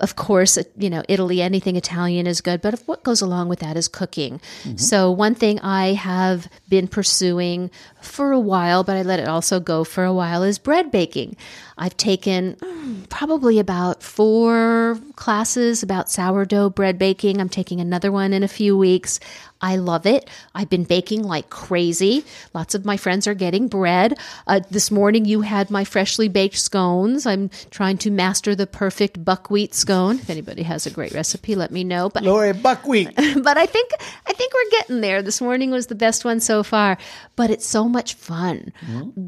of 0.00 0.16
course, 0.16 0.58
you 0.76 0.90
know, 0.90 1.02
Italy, 1.08 1.42
anything 1.42 1.76
Italian 1.76 2.26
is 2.26 2.40
good, 2.40 2.60
but 2.60 2.80
what 2.86 3.02
goes 3.02 3.20
along 3.20 3.48
with 3.48 3.60
that 3.60 3.76
is 3.76 3.88
cooking. 3.88 4.40
Mm-hmm. 4.64 4.76
So, 4.76 5.10
one 5.10 5.34
thing 5.34 5.60
I 5.60 5.92
have 5.92 6.48
been 6.68 6.88
pursuing 6.88 7.70
for 8.00 8.32
a 8.32 8.40
while, 8.40 8.82
but 8.82 8.96
I 8.96 9.02
let 9.02 9.20
it 9.20 9.28
also 9.28 9.60
go 9.60 9.84
for 9.84 10.04
a 10.04 10.12
while, 10.12 10.42
is 10.42 10.58
bread 10.58 10.90
baking. 10.90 11.36
I've 11.76 11.96
taken 11.96 12.56
mm, 12.56 13.08
probably 13.08 13.58
about 13.58 14.02
four 14.02 14.98
classes 15.16 15.82
about 15.82 16.10
sourdough 16.10 16.70
bread 16.70 16.98
baking. 16.98 17.40
I'm 17.40 17.48
taking 17.48 17.80
another 17.80 18.10
one 18.10 18.32
in 18.32 18.42
a 18.42 18.48
few 18.48 18.76
weeks. 18.76 19.20
I 19.62 19.76
love 19.76 20.06
it. 20.06 20.28
I've 20.54 20.70
been 20.70 20.84
baking 20.84 21.22
like 21.22 21.50
crazy. 21.50 22.24
Lots 22.54 22.74
of 22.74 22.84
my 22.84 22.96
friends 22.96 23.26
are 23.26 23.34
getting 23.34 23.68
bread. 23.68 24.18
Uh, 24.46 24.60
this 24.70 24.90
morning, 24.90 25.24
you 25.24 25.42
had 25.42 25.70
my 25.70 25.84
freshly 25.84 26.28
baked 26.28 26.58
scones. 26.58 27.26
I'm 27.26 27.50
trying 27.70 27.98
to 27.98 28.10
master 28.10 28.54
the 28.54 28.66
perfect 28.66 29.24
buckwheat 29.24 29.74
scone. 29.74 30.16
If 30.16 30.30
anybody 30.30 30.62
has 30.62 30.86
a 30.86 30.90
great 30.90 31.12
recipe, 31.12 31.54
let 31.54 31.70
me 31.70 31.84
know. 31.84 32.08
But 32.08 32.22
Lori 32.22 32.52
buckwheat. 32.52 33.14
but 33.16 33.58
I 33.58 33.66
think 33.66 33.90
I 34.26 34.32
think 34.32 34.52
we're 34.54 34.70
getting 34.70 35.00
there. 35.02 35.22
This 35.22 35.40
morning 35.40 35.70
was 35.70 35.88
the 35.88 35.94
best 35.94 36.24
one 36.24 36.40
so 36.40 36.62
far, 36.62 36.96
but 37.36 37.50
it's 37.50 37.66
so 37.66 37.88
much 37.88 38.14
fun. 38.14 38.72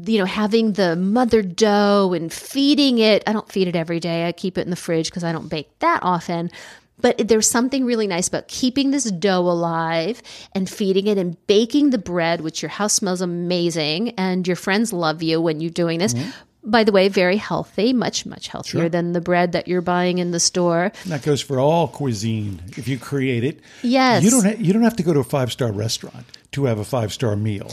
You 0.05 0.19
know, 0.19 0.25
having 0.25 0.73
the 0.73 0.95
mother 0.95 1.41
dough 1.41 2.13
and 2.13 2.33
feeding 2.33 2.97
it. 2.99 3.23
I 3.27 3.33
don't 3.33 3.51
feed 3.51 3.67
it 3.67 3.75
every 3.75 3.99
day. 3.99 4.27
I 4.27 4.31
keep 4.31 4.57
it 4.57 4.61
in 4.61 4.69
the 4.69 4.75
fridge 4.75 5.09
because 5.09 5.23
I 5.23 5.31
don't 5.31 5.49
bake 5.49 5.77
that 5.79 5.99
often. 6.01 6.49
But 6.99 7.27
there's 7.27 7.49
something 7.49 7.85
really 7.85 8.07
nice 8.07 8.27
about 8.27 8.47
keeping 8.47 8.91
this 8.91 9.03
dough 9.11 9.39
alive 9.41 10.21
and 10.53 10.69
feeding 10.69 11.07
it 11.07 11.17
and 11.17 11.35
baking 11.47 11.89
the 11.89 11.97
bread, 11.97 12.41
which 12.41 12.61
your 12.61 12.69
house 12.69 12.93
smells 12.93 13.19
amazing 13.21 14.11
and 14.11 14.47
your 14.47 14.55
friends 14.55 14.93
love 14.93 15.21
you 15.21 15.41
when 15.41 15.59
you're 15.59 15.71
doing 15.71 15.99
this. 15.99 16.13
Mm-hmm. 16.13 16.29
By 16.65 16.85
the 16.85 16.93
way, 16.93 17.09
very 17.09 17.35
healthy, 17.35 17.91
much, 17.91 18.25
much 18.25 18.47
healthier 18.47 18.87
than 18.87 19.11
the 19.11 19.19
bread 19.19 19.51
that 19.51 19.67
you're 19.67 19.81
buying 19.81 20.19
in 20.19 20.31
the 20.31 20.39
store. 20.39 20.93
That 21.07 21.21
goes 21.23 21.41
for 21.41 21.59
all 21.59 21.89
cuisine. 21.89 22.61
If 22.77 22.87
you 22.87 22.97
create 22.97 23.43
it, 23.43 23.59
Yes. 23.81 24.23
you 24.23 24.29
don't 24.31 24.45
ha- 24.45 24.55
you 24.57 24.71
don't 24.71 24.83
have 24.83 24.95
to 24.95 25.03
go 25.03 25.11
to 25.13 25.19
a 25.19 25.23
five 25.25 25.51
star 25.51 25.73
restaurant 25.73 26.25
to 26.53 26.63
have 26.65 26.79
a 26.79 26.85
five 26.85 27.11
star 27.11 27.35
meal. 27.35 27.69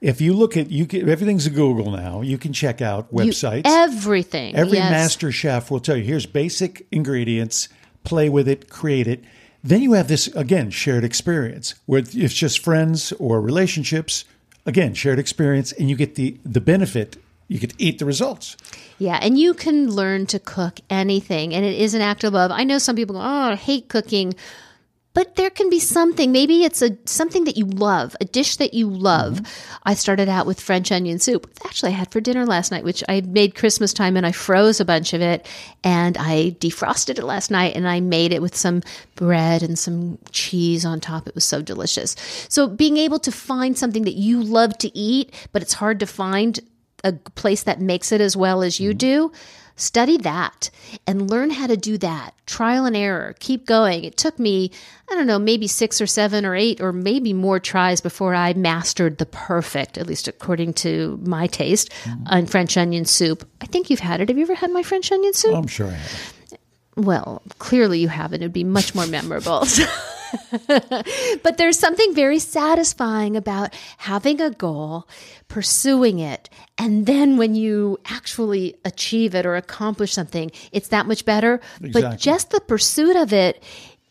If 0.00 0.20
you 0.20 0.34
look 0.34 0.56
at 0.56 0.70
you, 0.70 0.86
can, 0.86 1.08
everything's 1.10 1.46
a 1.46 1.50
Google 1.50 1.90
now. 1.90 2.20
You 2.20 2.38
can 2.38 2.52
check 2.52 2.80
out 2.80 3.08
You- 3.10 3.18
websites. 3.18 3.62
everything. 3.64 4.54
Every 4.54 4.78
yes. 4.78 4.88
master 4.88 5.32
chef 5.32 5.68
will 5.68 5.80
tell 5.80 5.96
you 5.96 6.04
here's 6.04 6.26
basic 6.26 6.86
ingredients, 6.92 7.68
play 8.08 8.28
with 8.28 8.48
it, 8.48 8.70
create 8.70 9.06
it. 9.06 9.22
Then 9.62 9.82
you 9.82 9.92
have 9.92 10.08
this 10.08 10.28
again 10.28 10.70
shared 10.70 11.04
experience 11.04 11.74
where 11.86 12.02
it's 12.04 12.34
just 12.34 12.58
friends 12.60 13.12
or 13.18 13.40
relationships. 13.40 14.24
Again, 14.64 14.94
shared 14.94 15.18
experience, 15.18 15.72
and 15.72 15.90
you 15.90 15.96
get 15.96 16.14
the 16.14 16.38
the 16.44 16.60
benefit. 16.60 17.16
You 17.48 17.58
get 17.58 17.74
eat 17.78 17.98
the 17.98 18.04
results. 18.04 18.56
Yeah, 18.98 19.18
and 19.22 19.38
you 19.38 19.54
can 19.54 19.90
learn 19.90 20.26
to 20.26 20.38
cook 20.38 20.80
anything, 20.90 21.54
and 21.54 21.64
it 21.64 21.80
is 21.80 21.94
an 21.94 22.02
act 22.02 22.24
of 22.24 22.34
love. 22.34 22.50
I 22.50 22.64
know 22.64 22.78
some 22.78 22.96
people 22.96 23.14
go, 23.14 23.20
"Oh, 23.20 23.52
I 23.52 23.54
hate 23.56 23.88
cooking," 23.88 24.34
but 25.18 25.34
there 25.34 25.50
can 25.50 25.68
be 25.68 25.80
something. 25.80 26.30
Maybe 26.30 26.62
it's 26.62 26.80
a 26.80 26.96
something 27.04 27.42
that 27.42 27.56
you 27.56 27.64
love, 27.64 28.14
a 28.20 28.24
dish 28.24 28.54
that 28.58 28.72
you 28.72 28.88
love. 28.88 29.40
Mm-hmm. 29.40 29.78
I 29.82 29.94
started 29.94 30.28
out 30.28 30.46
with 30.46 30.60
French 30.60 30.92
onion 30.92 31.18
soup. 31.18 31.50
Actually, 31.64 31.90
I 31.90 31.96
had 31.96 32.12
for 32.12 32.20
dinner 32.20 32.46
last 32.46 32.70
night, 32.70 32.84
which 32.84 33.02
I 33.08 33.22
made 33.22 33.56
Christmas 33.56 33.92
time, 33.92 34.16
and 34.16 34.24
I 34.24 34.30
froze 34.30 34.78
a 34.78 34.84
bunch 34.84 35.14
of 35.14 35.20
it, 35.20 35.44
and 35.82 36.16
I 36.16 36.54
defrosted 36.60 37.18
it 37.18 37.24
last 37.24 37.50
night, 37.50 37.74
and 37.74 37.88
I 37.88 37.98
made 37.98 38.32
it 38.32 38.40
with 38.40 38.54
some 38.54 38.80
bread 39.16 39.64
and 39.64 39.76
some 39.76 40.18
cheese 40.30 40.84
on 40.84 41.00
top. 41.00 41.26
It 41.26 41.34
was 41.34 41.44
so 41.44 41.62
delicious. 41.62 42.14
So, 42.48 42.68
being 42.68 42.96
able 42.96 43.18
to 43.18 43.32
find 43.32 43.76
something 43.76 44.04
that 44.04 44.14
you 44.14 44.40
love 44.40 44.78
to 44.78 44.96
eat, 44.96 45.34
but 45.50 45.62
it's 45.62 45.74
hard 45.74 45.98
to 45.98 46.06
find 46.06 46.60
a 47.02 47.12
place 47.12 47.64
that 47.64 47.80
makes 47.80 48.12
it 48.12 48.20
as 48.20 48.36
well 48.36 48.62
as 48.62 48.78
you 48.78 48.90
mm-hmm. 48.90 48.98
do, 48.98 49.32
study 49.80 50.16
that 50.18 50.70
and 51.06 51.30
learn 51.30 51.50
how 51.50 51.66
to 51.66 51.76
do 51.76 51.98
that. 51.98 52.34
Trial 52.46 52.84
and 52.84 52.96
error. 52.96 53.34
Keep 53.40 53.66
going. 53.66 54.04
It 54.04 54.16
took 54.16 54.38
me, 54.38 54.70
I 55.10 55.14
don't 55.14 55.26
know, 55.26 55.38
maybe 55.38 55.66
six 55.66 56.00
or 56.00 56.06
seven 56.06 56.44
or 56.44 56.54
eight 56.54 56.80
or 56.80 56.92
maybe 56.92 57.32
more 57.32 57.60
tries 57.60 58.00
before 58.00 58.34
I 58.34 58.52
mastered 58.54 59.18
the 59.18 59.26
perfect, 59.26 59.98
at 59.98 60.06
least 60.06 60.28
according 60.28 60.74
to 60.74 61.18
my 61.22 61.46
taste, 61.46 61.90
mm-hmm. 62.04 62.26
on 62.26 62.46
French 62.46 62.76
onion 62.76 63.04
soup. 63.04 63.48
I 63.60 63.66
think 63.66 63.90
you've 63.90 64.00
had 64.00 64.20
it. 64.20 64.28
Have 64.28 64.36
you 64.36 64.44
ever 64.44 64.54
had 64.54 64.70
my 64.70 64.82
French 64.82 65.10
onion 65.12 65.32
soup? 65.32 65.52
Oh, 65.52 65.58
I'm 65.58 65.66
sure 65.66 65.86
I 65.86 65.92
have. 65.92 66.34
Well, 66.96 67.42
clearly 67.58 68.00
you 68.00 68.08
haven't. 68.08 68.42
It'd 68.42 68.52
be 68.52 68.64
much 68.64 68.94
more 68.94 69.06
memorable. 69.06 69.64
but 71.42 71.56
there's 71.56 71.78
something 71.78 72.14
very 72.14 72.38
satisfying 72.38 73.36
about 73.36 73.74
having 73.98 74.40
a 74.40 74.50
goal, 74.50 75.08
pursuing 75.48 76.18
it, 76.18 76.48
and 76.76 77.06
then 77.06 77.36
when 77.36 77.54
you 77.54 77.98
actually 78.06 78.76
achieve 78.84 79.34
it 79.34 79.44
or 79.46 79.56
accomplish 79.56 80.12
something, 80.12 80.50
it's 80.72 80.88
that 80.88 81.06
much 81.06 81.24
better. 81.24 81.60
But 81.80 82.18
just 82.18 82.50
the 82.50 82.60
pursuit 82.60 83.16
of 83.16 83.32
it 83.32 83.62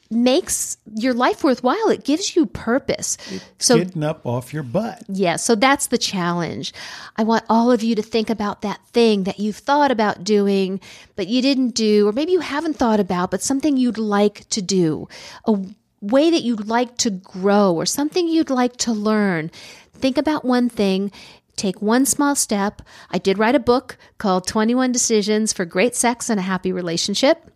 makes 0.09 0.77
your 0.95 1.13
life 1.13 1.43
worthwhile. 1.43 1.89
It 1.89 2.03
gives 2.05 2.35
you 2.35 2.45
purpose. 2.45 3.17
So 3.59 3.77
Getting 3.77 4.03
up 4.03 4.25
off 4.25 4.53
your 4.53 4.63
butt. 4.63 5.03
yeah, 5.09 5.35
so 5.35 5.55
that's 5.55 5.87
the 5.87 5.97
challenge. 5.97 6.73
I 7.17 7.23
want 7.23 7.43
all 7.49 7.71
of 7.71 7.83
you 7.83 7.95
to 7.95 8.01
think 8.01 8.29
about 8.29 8.61
that 8.61 8.79
thing 8.87 9.23
that 9.23 9.39
you've 9.39 9.57
thought 9.57 9.91
about 9.91 10.23
doing, 10.23 10.79
but 11.15 11.27
you 11.27 11.41
didn't 11.41 11.71
do, 11.71 12.07
or 12.07 12.11
maybe 12.11 12.31
you 12.31 12.39
haven't 12.39 12.77
thought 12.77 12.99
about, 12.99 13.31
but 13.31 13.41
something 13.41 13.75
you'd 13.77 13.97
like 13.97 14.47
to 14.49 14.61
do, 14.61 15.07
a 15.45 15.59
way 16.01 16.29
that 16.29 16.43
you'd 16.43 16.67
like 16.67 16.97
to 16.97 17.09
grow, 17.09 17.73
or 17.73 17.85
something 17.85 18.27
you'd 18.27 18.49
like 18.49 18.77
to 18.77 18.93
learn. 18.93 19.51
Think 19.93 20.17
about 20.17 20.45
one 20.45 20.69
thing. 20.69 21.11
Take 21.55 21.81
one 21.81 22.05
small 22.05 22.35
step. 22.35 22.83
I 23.09 23.17
did 23.17 23.39
write 23.39 23.55
a 23.55 23.59
book 23.59 23.97
called 24.19 24.45
21 24.45 24.91
Decisions 24.91 25.53
for 25.53 25.65
Great 25.65 25.95
Sex 25.95 26.29
and 26.29 26.39
a 26.39 26.43
Happy 26.43 26.71
Relationship. 26.71 27.49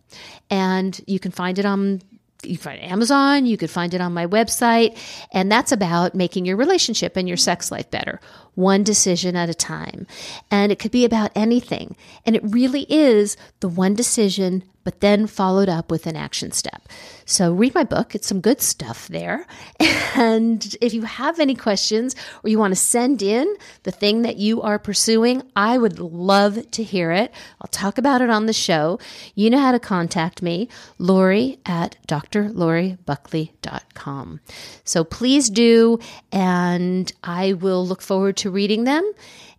And 0.50 1.00
you 1.06 1.20
can 1.20 1.30
find 1.30 1.58
it 1.58 1.64
on 1.64 2.02
you 2.44 2.56
find 2.56 2.82
Amazon, 2.82 3.46
you 3.46 3.56
could 3.56 3.70
find 3.70 3.94
it 3.94 4.00
on 4.00 4.12
my 4.12 4.26
website, 4.26 4.98
and 5.30 5.50
that's 5.50 5.72
about 5.72 6.14
making 6.14 6.44
your 6.44 6.56
relationship 6.56 7.16
and 7.16 7.28
your 7.28 7.36
sex 7.36 7.70
life 7.70 7.90
better, 7.90 8.20
one 8.54 8.82
decision 8.82 9.36
at 9.36 9.48
a 9.48 9.54
time. 9.54 10.06
And 10.50 10.72
it 10.72 10.78
could 10.78 10.90
be 10.90 11.04
about 11.04 11.30
anything. 11.34 11.96
And 12.26 12.34
it 12.36 12.42
really 12.44 12.84
is 12.88 13.36
the 13.60 13.68
one 13.68 13.94
decision, 13.94 14.64
but 14.84 15.00
then 15.00 15.26
followed 15.26 15.68
up 15.68 15.90
with 15.90 16.06
an 16.06 16.16
action 16.16 16.52
step. 16.52 16.88
So 17.24 17.52
read 17.52 17.74
my 17.74 17.84
book, 17.84 18.14
it's 18.14 18.26
some 18.26 18.40
good 18.40 18.60
stuff 18.60 19.08
there. 19.08 19.46
And 20.14 20.76
if 20.82 20.92
you 20.92 21.04
have 21.04 21.40
any 21.40 21.54
questions 21.54 22.14
or 22.44 22.50
you 22.50 22.58
want 22.58 22.72
to 22.72 22.80
send 22.80 23.22
in 23.22 23.56
the 23.84 23.90
thing 23.90 24.20
that 24.22 24.36
you 24.36 24.60
are 24.60 24.78
pursuing, 24.78 25.42
I 25.56 25.78
would 25.78 25.98
love 25.98 26.70
to 26.72 26.82
hear 26.82 27.12
it. 27.12 27.32
I'll 27.62 27.68
talk 27.68 27.96
about 27.96 28.20
it 28.20 28.28
on 28.28 28.44
the 28.44 28.52
show. 28.52 28.98
You 29.34 29.48
know 29.48 29.58
how 29.58 29.72
to 29.72 29.78
contact 29.78 30.42
me, 30.42 30.68
Lori 30.98 31.60
at 31.64 31.96
drloribuckley.com. 32.08 34.40
So 34.84 35.04
please 35.04 35.48
do, 35.48 35.98
and 36.30 37.10
I 37.24 37.54
will 37.54 37.86
look 37.86 38.02
forward 38.02 38.36
to 38.38 38.50
reading 38.50 38.82
them. 38.84 39.10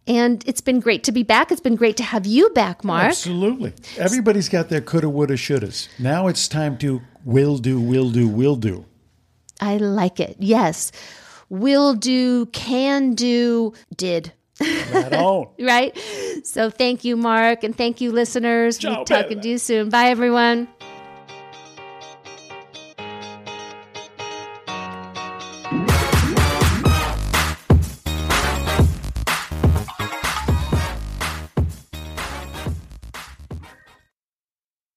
And 0.05 0.43
it's 0.45 0.59
been 0.61 0.79
great 0.81 1.03
to 1.05 1.11
be 1.11 1.23
back. 1.23 1.51
It's 1.51 1.61
been 1.61 1.75
great 1.77 1.95
to 1.97 2.03
have 2.03 2.25
you 2.25 2.49
back, 2.49 2.83
Mark. 2.83 3.05
Absolutely. 3.07 3.73
Everybody's 3.97 4.49
got 4.49 4.67
their 4.69 4.81
coulda, 4.81 5.09
woulda, 5.09 5.35
shouldas. 5.35 5.87
Now 5.97 6.27
it's 6.27 6.47
time 6.47 6.77
to 6.79 7.01
will 7.23 7.57
do, 7.57 7.79
will 7.79 8.09
do, 8.11 8.27
will 8.27 8.55
do. 8.57 8.85
I 9.61 9.77
like 9.77 10.19
it. 10.19 10.35
Yes. 10.39 10.91
Will 11.49 11.93
do, 11.93 12.47
can 12.47 13.13
do, 13.13 13.73
did. 13.95 14.33
Right. 14.59 15.47
Right? 15.59 15.97
So 16.43 16.69
thank 16.69 17.03
you, 17.03 17.15
Mark, 17.15 17.63
and 17.63 17.75
thank 17.75 18.01
you, 18.01 18.11
listeners. 18.11 18.77
Ciao, 18.77 18.97
We'll 18.97 19.05
talking 19.05 19.29
baby. 19.37 19.41
to 19.41 19.49
you 19.49 19.57
soon. 19.57 19.89
Bye, 19.89 20.09
everyone. 20.09 20.67